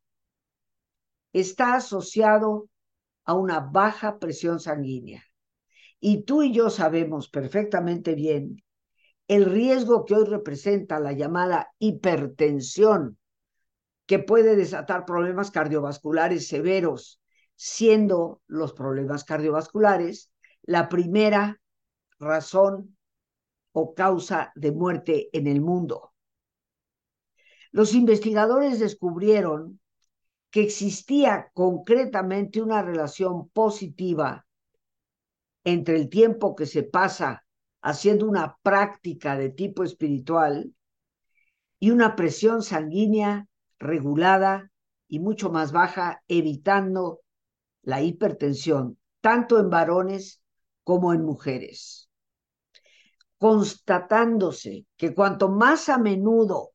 está 1.33 1.75
asociado 1.75 2.69
a 3.25 3.35
una 3.35 3.61
baja 3.61 4.19
presión 4.19 4.61
sanguínea. 4.61 5.25
Y 6.01 6.23
tú 6.25 6.43
y 6.43 6.53
yo 6.53 6.71
sabemos 6.71 7.29
perfectamente 7.29 8.15
bien 8.15 8.63
el 9.29 9.45
riesgo 9.45 10.05
que 10.05 10.15
hoy 10.15 10.25
representa 10.25 10.99
la 10.99 11.13
llamada 11.13 11.69
hipertensión, 11.79 13.17
que 14.11 14.19
puede 14.19 14.57
desatar 14.57 15.07
problemas 15.07 15.53
cardiovasculares 15.53 16.49
severos, 16.49 17.21
siendo 17.55 18.43
los 18.49 18.73
problemas 18.73 19.23
cardiovasculares 19.23 20.33
la 20.63 20.89
primera 20.89 21.61
razón 22.19 22.97
o 23.71 23.95
causa 23.95 24.51
de 24.57 24.73
muerte 24.73 25.29
en 25.33 25.47
el 25.47 25.61
mundo. 25.61 26.13
Los 27.71 27.95
investigadores 27.95 28.81
descubrieron 28.81 29.79
que 30.51 30.63
existía 30.63 31.53
concretamente 31.55 32.61
una 32.61 32.83
relación 32.83 33.49
positiva 33.51 34.45
entre 35.63 35.95
el 35.95 36.09
tiempo 36.09 36.57
que 36.57 36.67
se 36.67 36.83
pasa 36.83 37.45
haciendo 37.81 38.27
una 38.27 38.59
práctica 38.65 39.39
de 39.39 39.51
tipo 39.51 39.85
espiritual 39.85 40.75
y 41.79 41.93
una 41.93 42.17
presión 42.17 42.65
sanguínea 42.65 43.47
regulada 43.81 44.71
y 45.09 45.19
mucho 45.19 45.51
más 45.51 45.73
baja, 45.73 46.23
evitando 46.29 47.23
la 47.83 48.03
hipertensión, 48.03 48.99
tanto 49.21 49.59
en 49.59 49.71
varones 49.71 50.43
como 50.85 51.13
en 51.13 51.25
mujeres. 51.25 52.09
Constatándose 53.39 54.87
que 54.97 55.15
cuanto 55.15 55.49
más 55.49 55.89
a 55.89 55.99
menudo 55.99 56.73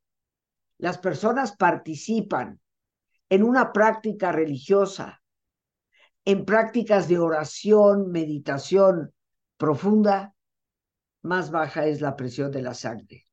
las 0.77 0.97
personas 0.97 1.55
participan 1.55 2.59
en 3.29 3.43
una 3.43 3.71
práctica 3.71 4.31
religiosa, 4.31 5.21
en 6.25 6.43
prácticas 6.43 7.07
de 7.07 7.19
oración, 7.19 8.11
meditación 8.11 9.13
profunda, 9.57 10.33
más 11.21 11.51
baja 11.51 11.85
es 11.85 12.01
la 12.01 12.15
presión 12.15 12.51
de 12.51 12.61
la 12.61 12.73
sangre. 12.73 13.25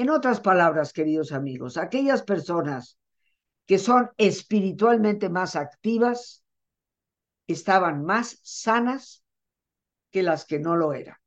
En 0.00 0.08
otras 0.08 0.40
palabras, 0.40 0.94
queridos 0.94 1.30
amigos, 1.30 1.76
aquellas 1.76 2.22
personas 2.22 2.98
que 3.66 3.76
son 3.76 4.08
espiritualmente 4.16 5.28
más 5.28 5.56
activas 5.56 6.42
estaban 7.46 8.02
más 8.06 8.40
sanas 8.42 9.22
que 10.10 10.22
las 10.22 10.46
que 10.46 10.58
no 10.58 10.74
lo 10.74 10.94
eran. 10.94 11.18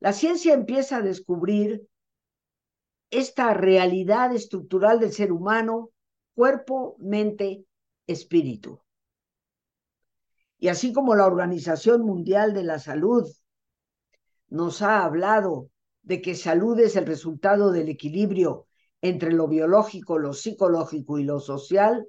La 0.00 0.12
ciencia 0.12 0.52
empieza 0.52 0.98
a 0.98 1.00
descubrir 1.00 1.88
esta 3.08 3.54
realidad 3.54 4.34
estructural 4.34 5.00
del 5.00 5.12
ser 5.14 5.32
humano, 5.32 5.88
cuerpo, 6.34 6.94
mente, 6.98 7.64
espíritu. 8.06 8.82
Y 10.58 10.68
así 10.68 10.92
como 10.92 11.14
la 11.14 11.24
Organización 11.24 12.02
Mundial 12.02 12.52
de 12.52 12.64
la 12.64 12.78
Salud 12.78 13.26
nos 14.50 14.82
ha 14.82 15.06
hablado 15.06 15.70
de 16.08 16.22
que 16.22 16.34
salud 16.34 16.80
es 16.80 16.96
el 16.96 17.04
resultado 17.04 17.70
del 17.70 17.90
equilibrio 17.90 18.66
entre 19.02 19.30
lo 19.30 19.46
biológico, 19.46 20.18
lo 20.18 20.32
psicológico 20.32 21.18
y 21.18 21.24
lo 21.24 21.38
social, 21.38 22.08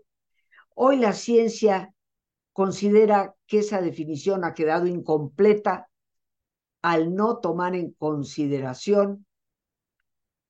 hoy 0.74 0.96
la 0.96 1.12
ciencia 1.12 1.94
considera 2.54 3.36
que 3.46 3.60
esa 3.60 3.82
definición 3.82 4.46
ha 4.46 4.54
quedado 4.54 4.88
incompleta 4.88 5.90
al 6.82 7.14
no 7.14 7.40
tomar 7.40 7.76
en 7.76 7.92
consideración 7.92 9.26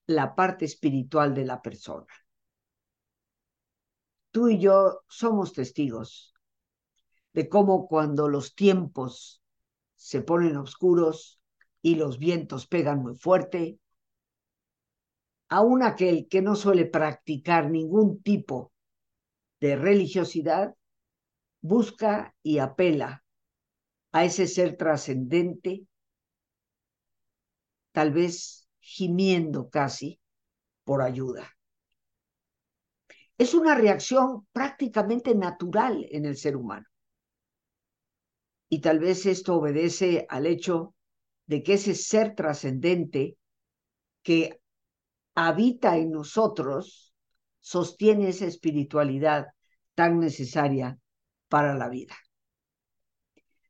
la 0.05 0.35
parte 0.35 0.65
espiritual 0.65 1.33
de 1.33 1.45
la 1.45 1.59
persona. 1.63 2.05
Tú 4.29 4.49
y 4.49 4.59
yo 4.59 5.01
somos 5.07 5.53
testigos 5.53 6.35
de 7.33 7.49
cómo 7.49 7.87
cuando 7.87 8.27
los 8.27 8.53
tiempos 8.53 9.41
se 9.95 10.21
ponen 10.21 10.55
oscuros 10.55 11.38
y 11.81 11.95
los 11.95 12.19
vientos 12.19 12.67
pegan 12.67 12.99
muy 13.01 13.15
fuerte, 13.15 13.79
aún 15.49 15.83
aquel 15.83 16.27
que 16.27 16.41
no 16.41 16.55
suele 16.55 16.85
practicar 16.85 17.69
ningún 17.69 18.21
tipo 18.21 18.71
de 19.59 19.75
religiosidad, 19.75 20.75
busca 21.61 22.35
y 22.43 22.59
apela 22.59 23.23
a 24.11 24.25
ese 24.25 24.47
ser 24.47 24.77
trascendente, 24.77 25.85
tal 27.91 28.11
vez 28.11 28.67
gimiendo 28.79 29.69
casi 29.69 30.19
por 30.83 31.01
ayuda. 31.01 31.47
Es 33.37 33.53
una 33.53 33.75
reacción 33.75 34.47
prácticamente 34.51 35.33
natural 35.33 36.05
en 36.11 36.25
el 36.25 36.35
ser 36.35 36.57
humano. 36.57 36.85
Y 38.69 38.81
tal 38.81 38.99
vez 38.99 39.25
esto 39.25 39.55
obedece 39.55 40.25
al 40.29 40.45
hecho 40.45 40.93
de 41.49 41.63
que 41.63 41.73
ese 41.73 41.95
ser 41.95 42.35
trascendente 42.35 43.35
que 44.21 44.61
habita 45.33 45.97
en 45.97 46.11
nosotros 46.11 47.15
sostiene 47.59 48.29
esa 48.29 48.45
espiritualidad 48.45 49.47
tan 49.95 50.19
necesaria 50.19 50.99
para 51.47 51.73
la 51.73 51.89
vida. 51.89 52.15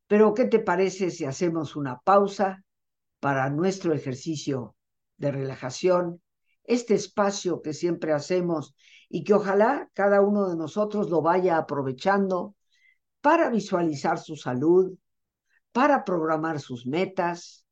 Pero, 0.07 0.33
¿qué 0.33 0.43
te 0.43 0.59
parece 0.59 1.09
si 1.09 1.23
hacemos 1.23 1.77
una 1.77 1.99
pausa 1.99 2.65
para 3.21 3.49
nuestro 3.49 3.93
ejercicio 3.93 4.75
de 5.15 5.31
relajación, 5.31 6.21
este 6.65 6.95
espacio 6.95 7.61
que 7.61 7.73
siempre 7.73 8.11
hacemos 8.11 8.75
y 9.07 9.23
que 9.23 9.35
ojalá 9.35 9.89
cada 9.93 10.19
uno 10.19 10.49
de 10.49 10.57
nosotros 10.57 11.09
lo 11.09 11.21
vaya 11.21 11.55
aprovechando 11.55 12.55
para 13.21 13.49
visualizar 13.49 14.19
su 14.19 14.35
salud, 14.35 14.97
para 15.71 16.03
programar 16.03 16.59
sus 16.59 16.85
metas, 16.85 17.65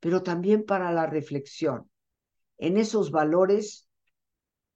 pero 0.00 0.22
también 0.22 0.64
para 0.64 0.92
la 0.92 1.06
reflexión 1.06 1.90
en 2.58 2.76
esos 2.76 3.10
valores 3.10 3.88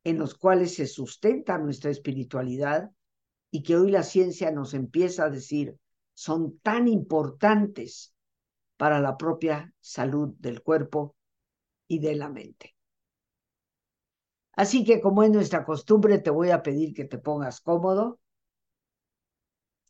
en 0.05 0.19
los 0.19 0.35
cuales 0.35 0.75
se 0.75 0.87
sustenta 0.87 1.59
nuestra 1.59 1.91
espiritualidad 1.91 2.91
y 3.51 3.63
que 3.63 3.77
hoy 3.77 3.91
la 3.91 4.03
ciencia 4.03 4.51
nos 4.51 4.75
empieza 4.75 5.25
a 5.25 5.31
decir 5.31 5.77
son 6.15 6.59
tan 6.59 6.89
importantes 6.89 8.15
para 8.77 9.01
la 9.01 9.17
propia 9.17 9.73
salud 9.81 10.35
del 10.39 10.63
cuerpo 10.63 11.17
y 11.87 12.01
de 12.01 12.17
la 12.17 12.29
mente. 12.29 12.75
Así 14.55 14.85
que 14.85 15.01
como 15.01 15.23
es 15.23 15.31
nuestra 15.31 15.65
costumbre, 15.65 16.19
te 16.19 16.31
voy 16.31 16.51
a 16.51 16.63
pedir 16.63 16.93
que 16.95 17.05
te 17.05 17.19
pongas 17.19 17.61
cómodo. 17.61 18.19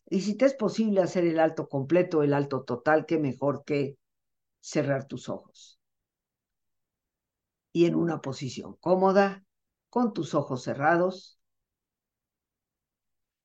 Y 0.09 0.21
si 0.21 0.37
te 0.37 0.45
es 0.45 0.55
posible 0.55 1.01
hacer 1.01 1.25
el 1.25 1.41
alto 1.41 1.69
completo, 1.69 2.23
el 2.23 2.35
alto 2.35 2.63
total, 2.63 3.07
qué 3.07 3.19
mejor 3.19 3.65
que 3.65 3.97
cerrar 4.63 5.07
tus 5.07 5.29
ojos. 5.29 5.79
Y 7.73 7.87
en 7.87 7.97
una 7.97 8.21
posición 8.21 8.77
cómoda, 8.77 9.45
con 9.91 10.15
tus 10.15 10.35
ojos 10.35 10.63
cerrados, 10.63 11.39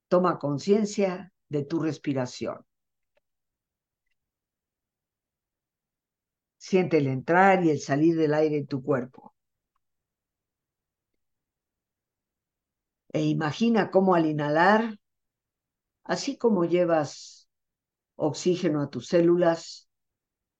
toma 0.08 0.40
conciencia 0.40 1.34
de 1.50 1.66
tu 1.66 1.80
respiración. 1.80 2.66
Siente 6.58 6.98
el 6.98 7.08
entrar 7.08 7.64
y 7.66 7.72
el 7.72 7.80
salir 7.80 8.16
del 8.16 8.34
aire 8.34 8.58
en 8.58 8.68
tu 8.68 8.84
cuerpo. 8.84 9.34
E 13.14 13.24
imagina 13.24 13.90
cómo 13.90 14.16
al 14.16 14.26
inhalar, 14.26 15.00
así 16.04 16.38
como 16.38 16.66
llevas 16.66 17.50
oxígeno 18.16 18.82
a 18.82 18.90
tus 18.90 19.08
células, 19.08 19.87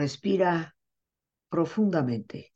Respira 0.00 0.74
profundamente. 1.50 2.54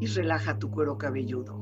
y 0.00 0.06
relaja 0.06 0.58
tu 0.58 0.68
cuero 0.68 0.98
cabelludo. 0.98 1.61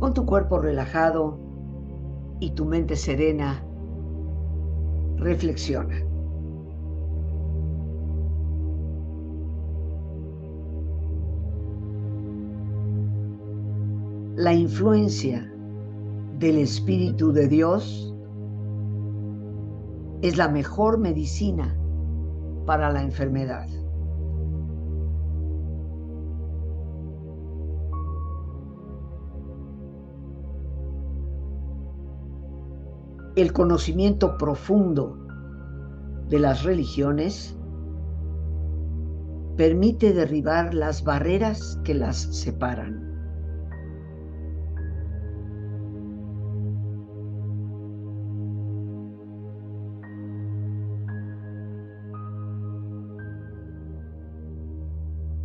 Con 0.00 0.14
tu 0.14 0.24
cuerpo 0.24 0.58
relajado 0.58 1.38
y 2.40 2.52
tu 2.52 2.64
mente 2.64 2.96
serena, 2.96 3.62
reflexiona. 5.18 5.94
La 14.36 14.54
influencia 14.54 15.52
del 16.38 16.56
Espíritu 16.56 17.30
de 17.30 17.46
Dios 17.46 18.16
es 20.22 20.38
la 20.38 20.48
mejor 20.48 20.96
medicina 20.96 21.76
para 22.64 22.90
la 22.90 23.02
enfermedad. 23.02 23.68
El 33.36 33.52
conocimiento 33.52 34.36
profundo 34.36 35.16
de 36.28 36.38
las 36.38 36.64
religiones 36.64 37.56
permite 39.56 40.12
derribar 40.12 40.74
las 40.74 41.04
barreras 41.04 41.78
que 41.84 41.94
las 41.94 42.16
separan. 42.16 43.08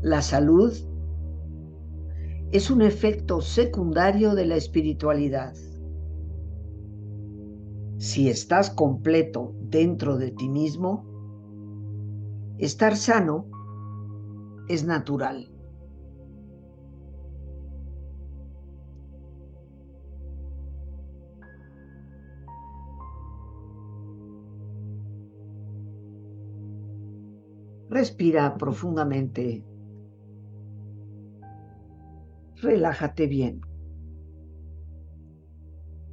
La 0.02 0.22
salud 0.22 0.72
es 2.52 2.70
un 2.70 2.84
efecto 2.84 3.42
secundario 3.42 4.36
de 4.36 4.46
la 4.46 4.56
espiritualidad 4.56 5.56
si 8.06 8.30
estás 8.30 8.70
completo 8.70 9.56
dentro 9.60 10.16
de 10.16 10.30
ti 10.30 10.48
mismo, 10.48 11.04
estar 12.60 12.96
sano 12.96 13.48
es 14.70 14.86
natural. 14.86 15.50
Respira 27.90 28.56
profundamente. 28.56 29.64
Relájate 32.62 33.26
bien. 33.26 33.62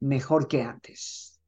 mejor 0.00 0.48
que 0.48 0.62
antes. 0.62 1.40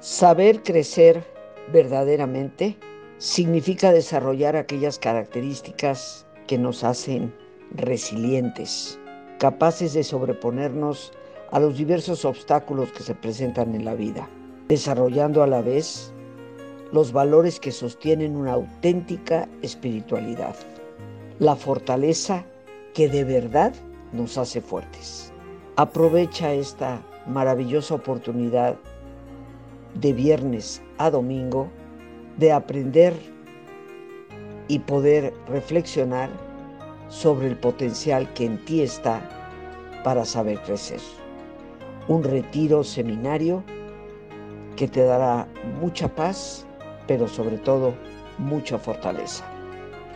Saber 0.00 0.62
crecer 0.62 1.24
verdaderamente 1.72 2.78
significa 3.18 3.92
desarrollar 3.92 4.56
aquellas 4.56 4.98
características 4.98 6.26
que 6.46 6.56
nos 6.56 6.84
hacen 6.84 7.34
resilientes, 7.72 8.98
capaces 9.38 9.92
de 9.92 10.04
sobreponernos 10.04 11.12
a 11.50 11.60
los 11.60 11.76
diversos 11.76 12.24
obstáculos 12.24 12.92
que 12.92 13.02
se 13.02 13.14
presentan 13.14 13.74
en 13.74 13.84
la 13.84 13.94
vida, 13.94 14.28
desarrollando 14.68 15.42
a 15.42 15.46
la 15.46 15.62
vez 15.62 16.12
los 16.92 17.12
valores 17.12 17.60
que 17.60 17.72
sostienen 17.72 18.36
una 18.36 18.52
auténtica 18.52 19.48
espiritualidad, 19.62 20.56
la 21.38 21.54
fortaleza 21.54 22.44
que 22.94 23.08
de 23.08 23.24
verdad 23.24 23.74
nos 24.12 24.38
hace 24.38 24.60
fuertes. 24.60 25.32
Aprovecha 25.76 26.52
esta 26.52 27.02
maravillosa 27.26 27.94
oportunidad 27.94 28.76
de 29.94 30.12
viernes 30.12 30.82
a 30.96 31.10
domingo 31.10 31.68
de 32.38 32.52
aprender 32.52 33.14
y 34.68 34.78
poder 34.78 35.34
reflexionar 35.48 36.30
sobre 37.08 37.48
el 37.48 37.56
potencial 37.56 38.32
que 38.34 38.46
en 38.46 38.64
ti 38.64 38.82
está 38.82 39.20
para 40.04 40.24
saber 40.24 40.60
crecer. 40.62 41.00
Un 42.06 42.22
retiro 42.22 42.84
seminario 42.84 43.62
que 44.76 44.88
te 44.88 45.02
dará 45.02 45.46
mucha 45.80 46.08
paz 46.08 46.66
pero 47.08 47.26
sobre 47.26 47.58
todo 47.58 47.94
mucha 48.38 48.78
fortaleza. 48.78 49.44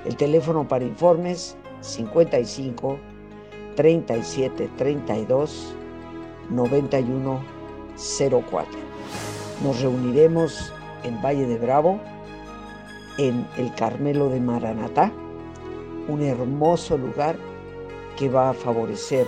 El 0.04 0.16
teléfono 0.16 0.68
para 0.68 0.84
informes 0.84 1.56
55 1.80 2.98
37 3.74 4.70
32 4.76 5.74
91 6.50 7.40
04. 7.96 8.78
Nos 9.64 9.80
reuniremos 9.80 10.72
en 11.02 11.20
Valle 11.20 11.46
de 11.46 11.58
Bravo, 11.58 11.98
en 13.18 13.46
el 13.56 13.74
Carmelo 13.74 14.28
de 14.28 14.40
Maranatá, 14.40 15.10
un 16.08 16.22
hermoso 16.22 16.96
lugar 16.98 17.36
que 18.16 18.28
va 18.28 18.50
a 18.50 18.54
favorecer 18.54 19.26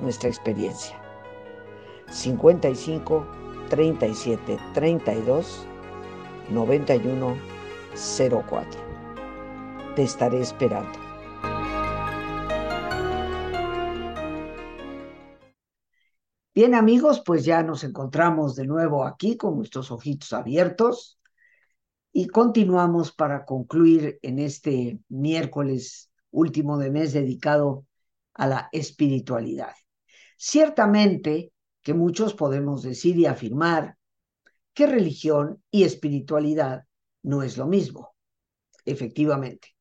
nuestra 0.00 0.28
experiencia. 0.28 1.00
55 2.10 3.26
37 3.68 4.58
32 4.72 5.66
9104. 6.50 8.80
Te 9.96 10.02
estaré 10.02 10.40
esperando. 10.40 11.04
Bien 16.54 16.74
amigos, 16.74 17.20
pues 17.26 17.44
ya 17.44 17.64
nos 17.64 17.82
encontramos 17.82 18.54
de 18.54 18.64
nuevo 18.64 19.04
aquí 19.04 19.36
con 19.36 19.56
nuestros 19.56 19.90
ojitos 19.90 20.32
abiertos 20.32 21.18
y 22.12 22.28
continuamos 22.28 23.12
para 23.12 23.44
concluir 23.44 24.20
en 24.22 24.38
este 24.38 25.00
miércoles 25.08 26.12
último 26.30 26.78
de 26.78 26.90
mes 26.90 27.12
dedicado 27.12 27.86
a 28.34 28.46
la 28.46 28.68
espiritualidad. 28.70 29.74
Ciertamente 30.36 31.52
que 31.82 31.92
muchos 31.92 32.34
podemos 32.34 32.82
decir 32.82 33.18
y 33.18 33.26
afirmar 33.26 33.96
que 34.74 34.86
religión 34.86 35.62
y 35.70 35.84
espiritualidad 35.84 36.84
no 37.22 37.42
es 37.42 37.56
lo 37.56 37.66
mismo, 37.66 38.14
efectivamente. 38.84 39.74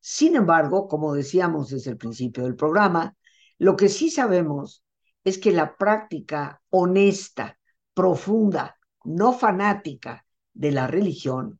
Sin 0.00 0.36
embargo, 0.36 0.86
como 0.86 1.14
decíamos 1.14 1.70
desde 1.70 1.90
el 1.90 1.96
principio 1.96 2.44
del 2.44 2.54
programa, 2.54 3.16
lo 3.58 3.76
que 3.76 3.88
sí 3.88 4.10
sabemos 4.10 4.84
es 5.24 5.38
que 5.38 5.50
la 5.50 5.76
práctica 5.76 6.62
honesta, 6.70 7.58
profunda, 7.94 8.76
no 9.04 9.32
fanática 9.32 10.24
de 10.52 10.70
la 10.70 10.86
religión 10.86 11.58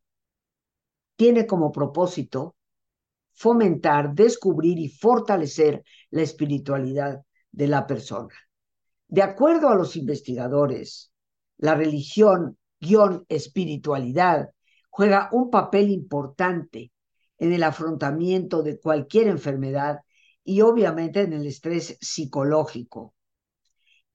tiene 1.17 1.47
como 1.47 1.73
propósito 1.73 2.57
fomentar, 3.33 4.15
descubrir 4.15 4.79
y 4.79 4.89
fortalecer 4.89 5.83
la 6.11 6.23
espiritualidad 6.23 7.23
de 7.51 7.69
la 7.69 7.87
persona. 7.87 8.35
De 9.09 9.23
acuerdo 9.23 9.69
a 9.69 9.75
los 9.75 9.97
investigadores, 9.97 11.13
la 11.59 11.75
religión 11.75 12.59
espiritualidad 13.29 14.51
juega 14.91 15.29
un 15.33 15.51
papel 15.51 15.91
importante 15.91 16.93
en 17.39 17.53
el 17.53 17.63
afrontamiento 17.63 18.63
de 18.63 18.79
cualquier 18.81 19.29
enfermedad 19.29 20.01
y 20.43 20.61
obviamente 20.61 21.21
en 21.23 21.33
el 21.33 21.47
estrés 21.47 21.99
psicológico. 22.01 23.15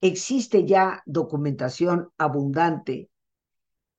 Existe 0.00 0.66
ya 0.66 1.02
documentación 1.06 2.10
abundante 2.18 3.10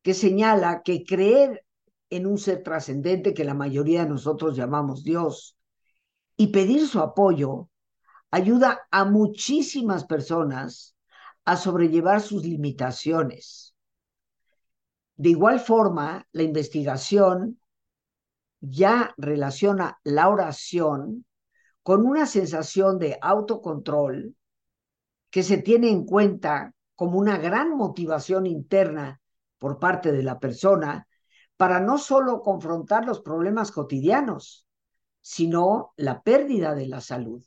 que 0.02 0.14
señala 0.14 0.82
que 0.84 1.06
creer 1.06 1.66
en 2.10 2.28
un 2.28 2.38
ser 2.38 2.62
trascendente 2.62 3.34
que 3.34 3.46
la 3.46 3.54
mayoría 3.54 4.04
de 4.04 4.10
nosotros 4.10 4.56
llamamos 4.58 5.04
Dios 5.04 5.58
y 6.36 6.48
pedir 6.48 6.88
su 6.88 7.00
apoyo 7.00 7.70
ayuda 8.30 8.82
a 8.92 9.06
muchísimas 9.06 10.06
personas 10.06 10.96
a 11.46 11.56
sobrellevar 11.56 12.22
sus 12.22 12.44
limitaciones. 12.44 13.73
De 15.16 15.30
igual 15.30 15.60
forma, 15.60 16.28
la 16.32 16.44
investigación 16.44 17.60
ya 18.60 19.14
relaciona 19.18 20.00
la 20.04 20.30
oración 20.30 21.26
con 21.84 22.06
una 22.06 22.26
sensación 22.26 22.98
de 22.98 23.18
autocontrol 23.22 24.36
que 25.30 25.44
se 25.44 25.58
tiene 25.58 25.90
en 25.90 26.06
cuenta 26.06 26.74
como 26.96 27.20
una 27.20 27.38
gran 27.38 27.76
motivación 27.76 28.46
interna 28.46 29.20
por 29.58 29.80
parte 29.80 30.12
de 30.12 30.24
la 30.24 30.40
persona 30.40 31.08
para 31.58 31.80
no 31.80 31.98
solo 31.98 32.42
confrontar 32.42 33.06
los 33.06 33.22
problemas 33.22 33.72
cotidianos, 33.72 34.68
sino 35.22 35.94
la 35.98 36.22
pérdida 36.22 36.76
de 36.76 36.88
la 36.88 37.02
salud, 37.02 37.44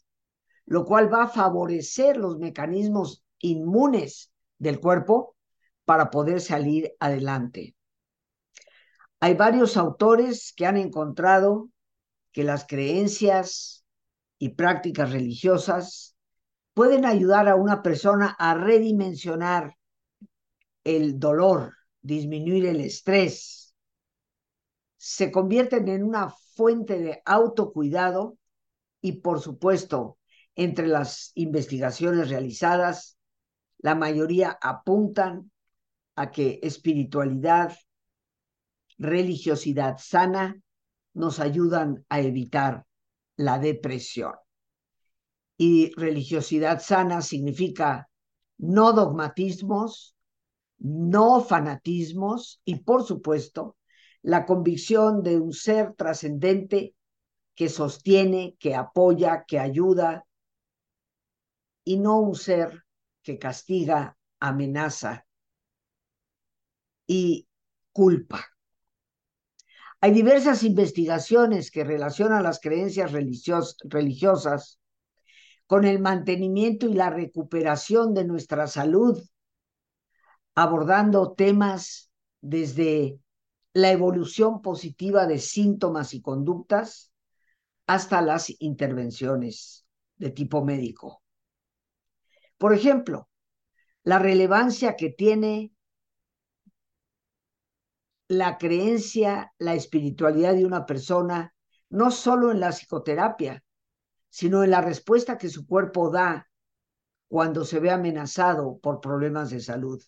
lo 0.65 0.85
cual 0.85 1.13
va 1.13 1.25
a 1.25 1.29
favorecer 1.29 2.17
los 2.17 2.39
mecanismos 2.39 3.25
inmunes 3.39 4.33
del 4.59 4.81
cuerpo 4.81 5.36
para 5.87 6.11
poder 6.11 6.43
salir 6.43 6.93
adelante. 7.01 7.75
Hay 9.21 9.33
varios 9.33 9.79
autores 9.79 10.53
que 10.55 10.67
han 10.67 10.77
encontrado 10.77 11.71
que 12.33 12.45
las 12.45 12.67
creencias 12.67 13.87
y 14.39 14.51
prácticas 14.51 15.13
religiosas 15.13 16.15
pueden 16.75 17.07
ayudar 17.07 17.49
a 17.49 17.57
una 17.57 17.83
persona 17.83 18.37
a 18.39 18.53
redimensionar 18.53 19.75
el 20.85 21.19
dolor, 21.19 21.73
disminuir 22.03 22.67
el 22.67 22.83
estrés, 22.83 23.75
se 24.97 25.31
convierten 25.31 25.89
en 25.89 26.03
una 26.03 26.31
fuente 26.57 26.99
de 26.99 27.23
autocuidado 27.25 28.39
y, 29.01 29.21
por 29.21 29.41
supuesto, 29.41 30.19
entre 30.57 30.89
las 30.89 31.31
investigaciones 31.35 32.29
realizadas, 32.29 33.17
la 33.79 33.95
mayoría 33.95 34.59
apuntan 34.61 35.53
a 36.17 36.31
que 36.31 36.59
espiritualidad, 36.63 37.77
religiosidad 38.99 39.99
sana 39.99 40.61
nos 41.13 41.39
ayudan 41.41 42.05
a 42.09 42.21
evitar 42.21 42.87
la 43.37 43.59
depresión. 43.59 44.33
Y 45.59 45.93
religiosidad 45.95 46.81
sana 46.81 47.23
significa 47.23 48.09
no 48.59 48.93
dogmatismos, 48.93 50.17
no 50.79 51.43
fanatismos 51.43 52.61
y, 52.65 52.77
por 52.77 53.05
supuesto, 53.05 53.77
la 54.23 54.45
convicción 54.45 55.23
de 55.23 55.39
un 55.39 55.53
ser 55.53 55.95
trascendente 55.95 56.95
que 57.55 57.69
sostiene, 57.69 58.57
que 58.59 58.75
apoya, 58.75 59.45
que 59.47 59.59
ayuda, 59.59 60.27
y 61.85 61.99
no 61.99 62.21
un 62.21 62.35
ser 62.35 62.85
que 63.23 63.39
castiga, 63.39 64.19
amenaza 64.41 65.26
y 67.07 67.49
culpa. 67.93 68.45
Hay 70.01 70.13
diversas 70.13 70.63
investigaciones 70.63 71.71
que 71.71 71.85
relacionan 71.85 72.43
las 72.43 72.61
creencias 72.61 73.13
religiosas 73.13 74.79
con 75.67 75.85
el 75.85 75.99
mantenimiento 75.99 76.87
y 76.87 76.95
la 76.95 77.11
recuperación 77.11 78.15
de 78.15 78.25
nuestra 78.25 78.67
salud, 78.67 79.21
abordando 80.55 81.33
temas 81.33 82.11
desde 82.41 83.19
la 83.73 83.91
evolución 83.91 84.63
positiva 84.63 85.27
de 85.27 85.39
síntomas 85.39 86.15
y 86.15 86.23
conductas 86.23 87.13
hasta 87.87 88.23
las 88.23 88.55
intervenciones 88.61 89.87
de 90.17 90.31
tipo 90.31 90.65
médico. 90.65 91.23
Por 92.59 92.73
ejemplo, 92.73 93.29
la 94.03 94.19
relevancia 94.19 94.97
que 94.97 95.11
tiene 95.11 95.73
la 98.29 98.59
creencia, 98.59 99.53
la 99.59 99.75
espiritualidad 99.75 100.55
de 100.55 100.65
una 100.65 100.87
persona, 100.87 101.55
no 101.91 102.11
solo 102.11 102.51
en 102.51 102.61
la 102.61 102.71
psicoterapia, 102.71 103.63
sino 104.29 104.65
en 104.65 104.71
la 104.71 104.81
respuesta 104.81 105.39
que 105.39 105.49
su 105.49 105.67
cuerpo 105.67 106.11
da 106.11 106.49
cuando 107.29 107.65
se 107.65 107.81
ve 107.81 107.91
amenazado 107.91 108.79
por 108.79 109.01
problemas 109.01 109.51
de 109.51 109.61
salud. 109.61 110.03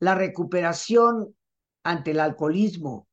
La 0.00 0.14
recuperación 0.14 1.34
ante 1.82 2.10
el 2.10 2.20
alcoholismo, 2.20 3.08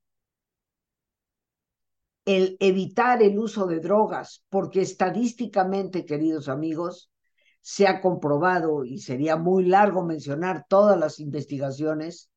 el 2.26 2.58
evitar 2.60 3.22
el 3.22 3.38
uso 3.38 3.66
de 3.66 3.80
drogas, 3.80 4.44
porque 4.50 4.82
estadísticamente, 4.82 6.06
queridos 6.06 6.50
amigos, 6.50 7.12
se 7.62 7.88
ha 7.88 8.02
comprobado, 8.02 8.84
y 8.84 9.00
sería 9.00 9.38
muy 9.38 9.66
largo 9.66 10.04
mencionar 10.04 10.66
todas 10.68 11.00
las 11.00 11.20
investigaciones, 11.20 12.31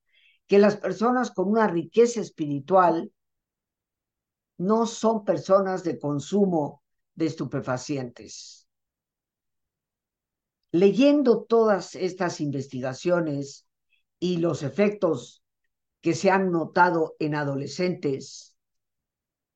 que 0.46 0.58
las 0.58 0.76
personas 0.76 1.30
con 1.30 1.48
una 1.48 1.66
riqueza 1.66 2.20
espiritual 2.20 3.12
no 4.58 4.86
son 4.86 5.24
personas 5.24 5.82
de 5.84 5.98
consumo 5.98 6.82
de 7.14 7.26
estupefacientes. 7.26 8.68
Leyendo 10.70 11.44
todas 11.44 11.94
estas 11.94 12.40
investigaciones 12.40 13.66
y 14.18 14.38
los 14.38 14.62
efectos 14.62 15.42
que 16.00 16.14
se 16.14 16.30
han 16.30 16.50
notado 16.50 17.14
en 17.18 17.34
adolescentes, 17.34 18.56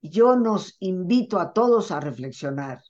yo 0.00 0.36
nos 0.36 0.76
invito 0.78 1.40
a 1.40 1.52
todos 1.52 1.90
a 1.90 2.00
reflexionar 2.00 2.82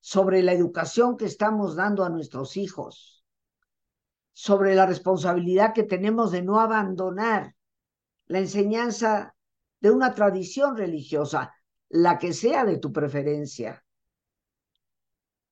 sobre 0.00 0.42
la 0.42 0.52
educación 0.52 1.16
que 1.16 1.24
estamos 1.24 1.76
dando 1.76 2.04
a 2.04 2.10
nuestros 2.10 2.58
hijos, 2.58 3.23
sobre 4.34 4.74
la 4.74 4.84
responsabilidad 4.84 5.72
que 5.72 5.84
tenemos 5.84 6.32
de 6.32 6.42
no 6.42 6.60
abandonar 6.60 7.54
la 8.26 8.40
enseñanza 8.40 9.34
de 9.80 9.90
una 9.90 10.12
tradición 10.12 10.76
religiosa, 10.76 11.54
la 11.88 12.18
que 12.18 12.32
sea 12.32 12.64
de 12.64 12.78
tu 12.78 12.92
preferencia. 12.92 13.84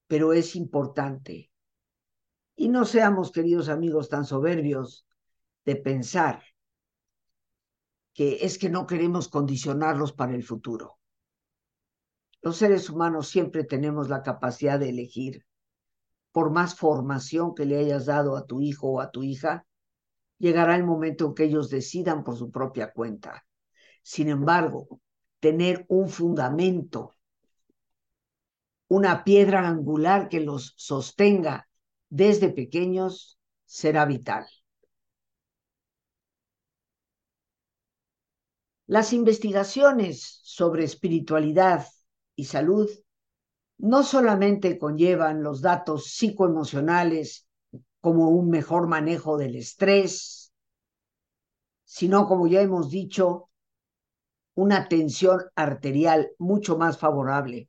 Pero 0.09 0.33
es 0.33 0.57
importante. 0.57 1.51
Y 2.57 2.69
no 2.69 2.85
seamos, 2.85 3.31
queridos 3.31 3.69
amigos, 3.69 4.09
tan 4.09 4.25
soberbios 4.25 5.07
de 5.65 5.77
pensar 5.77 6.43
que 8.13 8.45
es 8.45 8.59
que 8.59 8.69
no 8.69 8.87
queremos 8.87 9.29
condicionarlos 9.29 10.13
para 10.13 10.35
el 10.35 10.43
futuro. 10.43 10.99
Los 12.41 12.57
seres 12.57 12.91
humanos 12.91 13.29
siempre 13.29 13.63
tenemos 13.63 14.09
la 14.09 14.23
capacidad 14.23 14.81
de 14.81 14.89
elegir 14.89 15.47
por 16.33 16.51
más 16.51 16.75
formación 16.75 17.55
que 17.55 17.67
le 17.67 17.79
hayas 17.79 18.07
dado 18.07 18.37
a 18.37 18.47
tu 18.47 18.61
hijo 18.61 18.89
o 18.89 19.01
a 19.01 19.11
tu 19.11 19.23
hija, 19.23 19.67
llegará 20.39 20.75
el 20.75 20.85
momento 20.85 21.27
en 21.27 21.35
que 21.35 21.45
ellos 21.45 21.71
decidan 21.71 22.25
por 22.25 22.37
su 22.37 22.51
propia 22.51 22.91
cuenta. 22.93 23.47
Sin 24.03 24.29
embargo, 24.29 25.01
tener 25.39 25.85
un 25.89 26.09
fundamento, 26.09 27.15
una 28.89 29.25
piedra 29.25 29.69
angular 29.69 30.29
que 30.29 30.41
los 30.41 30.75
sostenga 30.77 31.69
desde 32.09 32.51
pequeños, 32.51 33.39
será 33.65 34.05
vital. 34.05 34.47
Las 38.87 39.13
investigaciones 39.13 40.41
sobre 40.43 40.85
espiritualidad 40.85 41.87
y 42.37 42.45
salud 42.45 42.91
no 43.83 44.05
solamente 44.05 44.79
conllevan 44.79 45.43
los 45.43 45.61
datos 45.61 46.13
psicoemocionales 46.13 47.49
como 48.01 48.29
un 48.29 48.49
mejor 48.49 48.87
manejo 48.87 49.37
del 49.37 49.57
estrés, 49.57 50.53
sino, 51.83 52.29
como 52.29 52.47
ya 52.47 52.63
hemos 52.63 52.91
dicho, 52.91 53.51
una 54.55 54.87
tensión 54.87 55.41
arterial 55.57 56.31
mucho 56.39 56.79
más 56.79 56.97
favorable. 56.97 57.69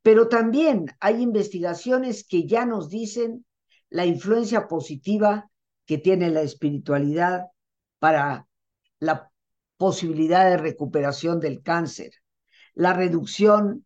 Pero 0.00 0.28
también 0.28 0.86
hay 0.98 1.20
investigaciones 1.20 2.26
que 2.26 2.46
ya 2.46 2.64
nos 2.64 2.88
dicen 2.88 3.44
la 3.90 4.06
influencia 4.06 4.66
positiva 4.66 5.50
que 5.84 5.98
tiene 5.98 6.30
la 6.30 6.40
espiritualidad 6.40 7.48
para 7.98 8.46
la 8.98 9.30
posibilidad 9.76 10.48
de 10.48 10.56
recuperación 10.56 11.38
del 11.38 11.62
cáncer, 11.62 12.12
la 12.72 12.94
reducción 12.94 13.84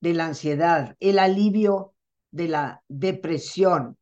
de 0.00 0.14
la 0.14 0.26
ansiedad, 0.26 0.96
el 1.00 1.18
alivio 1.18 1.94
de 2.30 2.48
la 2.48 2.82
depresión. 2.88 3.96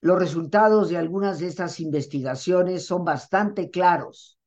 Los 0.00 0.18
resultados 0.18 0.88
de 0.88 0.98
algunas 0.98 1.38
de 1.38 1.46
estas 1.46 1.78
investigaciones 1.80 2.84
son 2.86 3.04
bastante 3.04 3.70
claros. 3.70 4.38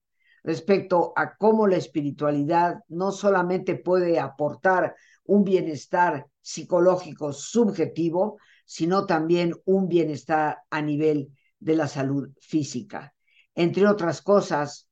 respecto 0.44 1.12
a 1.16 1.36
cómo 1.38 1.66
la 1.66 1.78
espiritualidad 1.78 2.76
no 2.88 3.12
solamente 3.12 3.76
puede 3.76 4.20
aportar 4.20 4.96
un 5.24 5.44
bienestar 5.44 6.28
psicológico 6.40 7.34
subjetivo, 7.34 8.38
sino 8.64 9.08
también 9.08 9.56
un 9.66 9.88
bienestar 9.88 10.60
a 10.70 10.84
nivel 10.84 11.32
de 11.60 11.76
la 11.76 11.88
salud 11.88 12.30
física. 12.40 13.16
Entre 13.56 13.88
otras 13.88 14.22
cosas, 14.22 14.88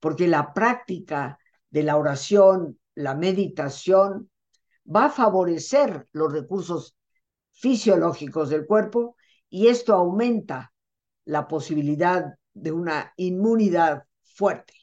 porque 0.00 0.26
la 0.26 0.52
práctica 0.52 1.38
de 1.70 1.84
la 1.84 1.96
oración, 1.96 2.80
la 2.96 3.14
meditación, 3.14 4.30
va 4.86 5.06
a 5.06 5.10
favorecer 5.10 6.08
los 6.12 6.32
recursos 6.32 6.96
fisiológicos 7.52 8.50
del 8.50 8.66
cuerpo 8.66 9.16
y 9.48 9.68
esto 9.68 9.94
aumenta 9.94 10.72
la 11.24 11.48
posibilidad 11.48 12.34
de 12.54 12.72
una 12.72 13.12
inmunidad 13.16 14.04
fuerte. 14.22 14.74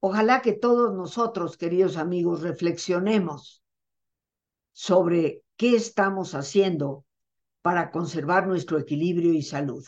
Ojalá 0.00 0.42
que 0.42 0.52
todos 0.52 0.94
nosotros, 0.94 1.56
queridos 1.56 1.96
amigos, 1.96 2.42
reflexionemos 2.42 3.62
sobre 4.72 5.42
qué 5.56 5.76
estamos 5.76 6.34
haciendo 6.34 7.06
para 7.62 7.90
conservar 7.90 8.46
nuestro 8.46 8.78
equilibrio 8.78 9.32
y 9.32 9.42
salud. 9.42 9.84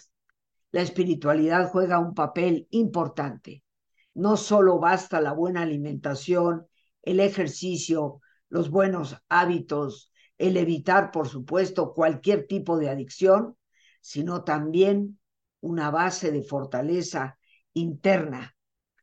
La 0.70 0.80
espiritualidad 0.80 1.70
juega 1.70 1.98
un 1.98 2.14
papel 2.14 2.66
importante. 2.70 3.62
No 4.14 4.38
solo 4.38 4.78
basta 4.78 5.20
la 5.20 5.32
buena 5.32 5.62
alimentación, 5.62 6.66
el 7.02 7.20
ejercicio, 7.20 8.20
los 8.48 8.70
buenos 8.70 9.16
hábitos, 9.28 10.12
el 10.38 10.56
evitar, 10.56 11.10
por 11.10 11.28
supuesto, 11.28 11.92
cualquier 11.92 12.46
tipo 12.46 12.78
de 12.78 12.90
adicción, 12.90 13.56
sino 14.00 14.44
también 14.44 15.18
una 15.60 15.90
base 15.90 16.30
de 16.30 16.42
fortaleza 16.42 17.38
interna 17.72 18.54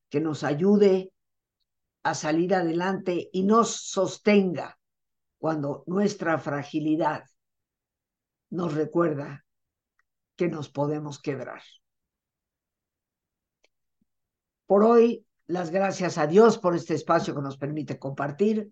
que 0.09 0.21
nos 0.21 0.43
ayude 0.43 1.11
a 2.03 2.13
salir 2.13 2.53
adelante 2.53 3.29
y 3.31 3.43
nos 3.43 3.71
sostenga 3.71 4.77
cuando 5.37 5.83
nuestra 5.87 6.37
fragilidad 6.37 7.23
nos 8.49 8.73
recuerda 8.73 9.45
que 10.35 10.47
nos 10.47 10.69
podemos 10.69 11.19
quebrar. 11.19 11.61
Por 14.65 14.83
hoy, 14.83 15.25
las 15.47 15.71
gracias 15.71 16.17
a 16.17 16.27
Dios 16.27 16.57
por 16.57 16.75
este 16.75 16.93
espacio 16.93 17.35
que 17.35 17.41
nos 17.41 17.57
permite 17.57 17.99
compartir, 17.99 18.71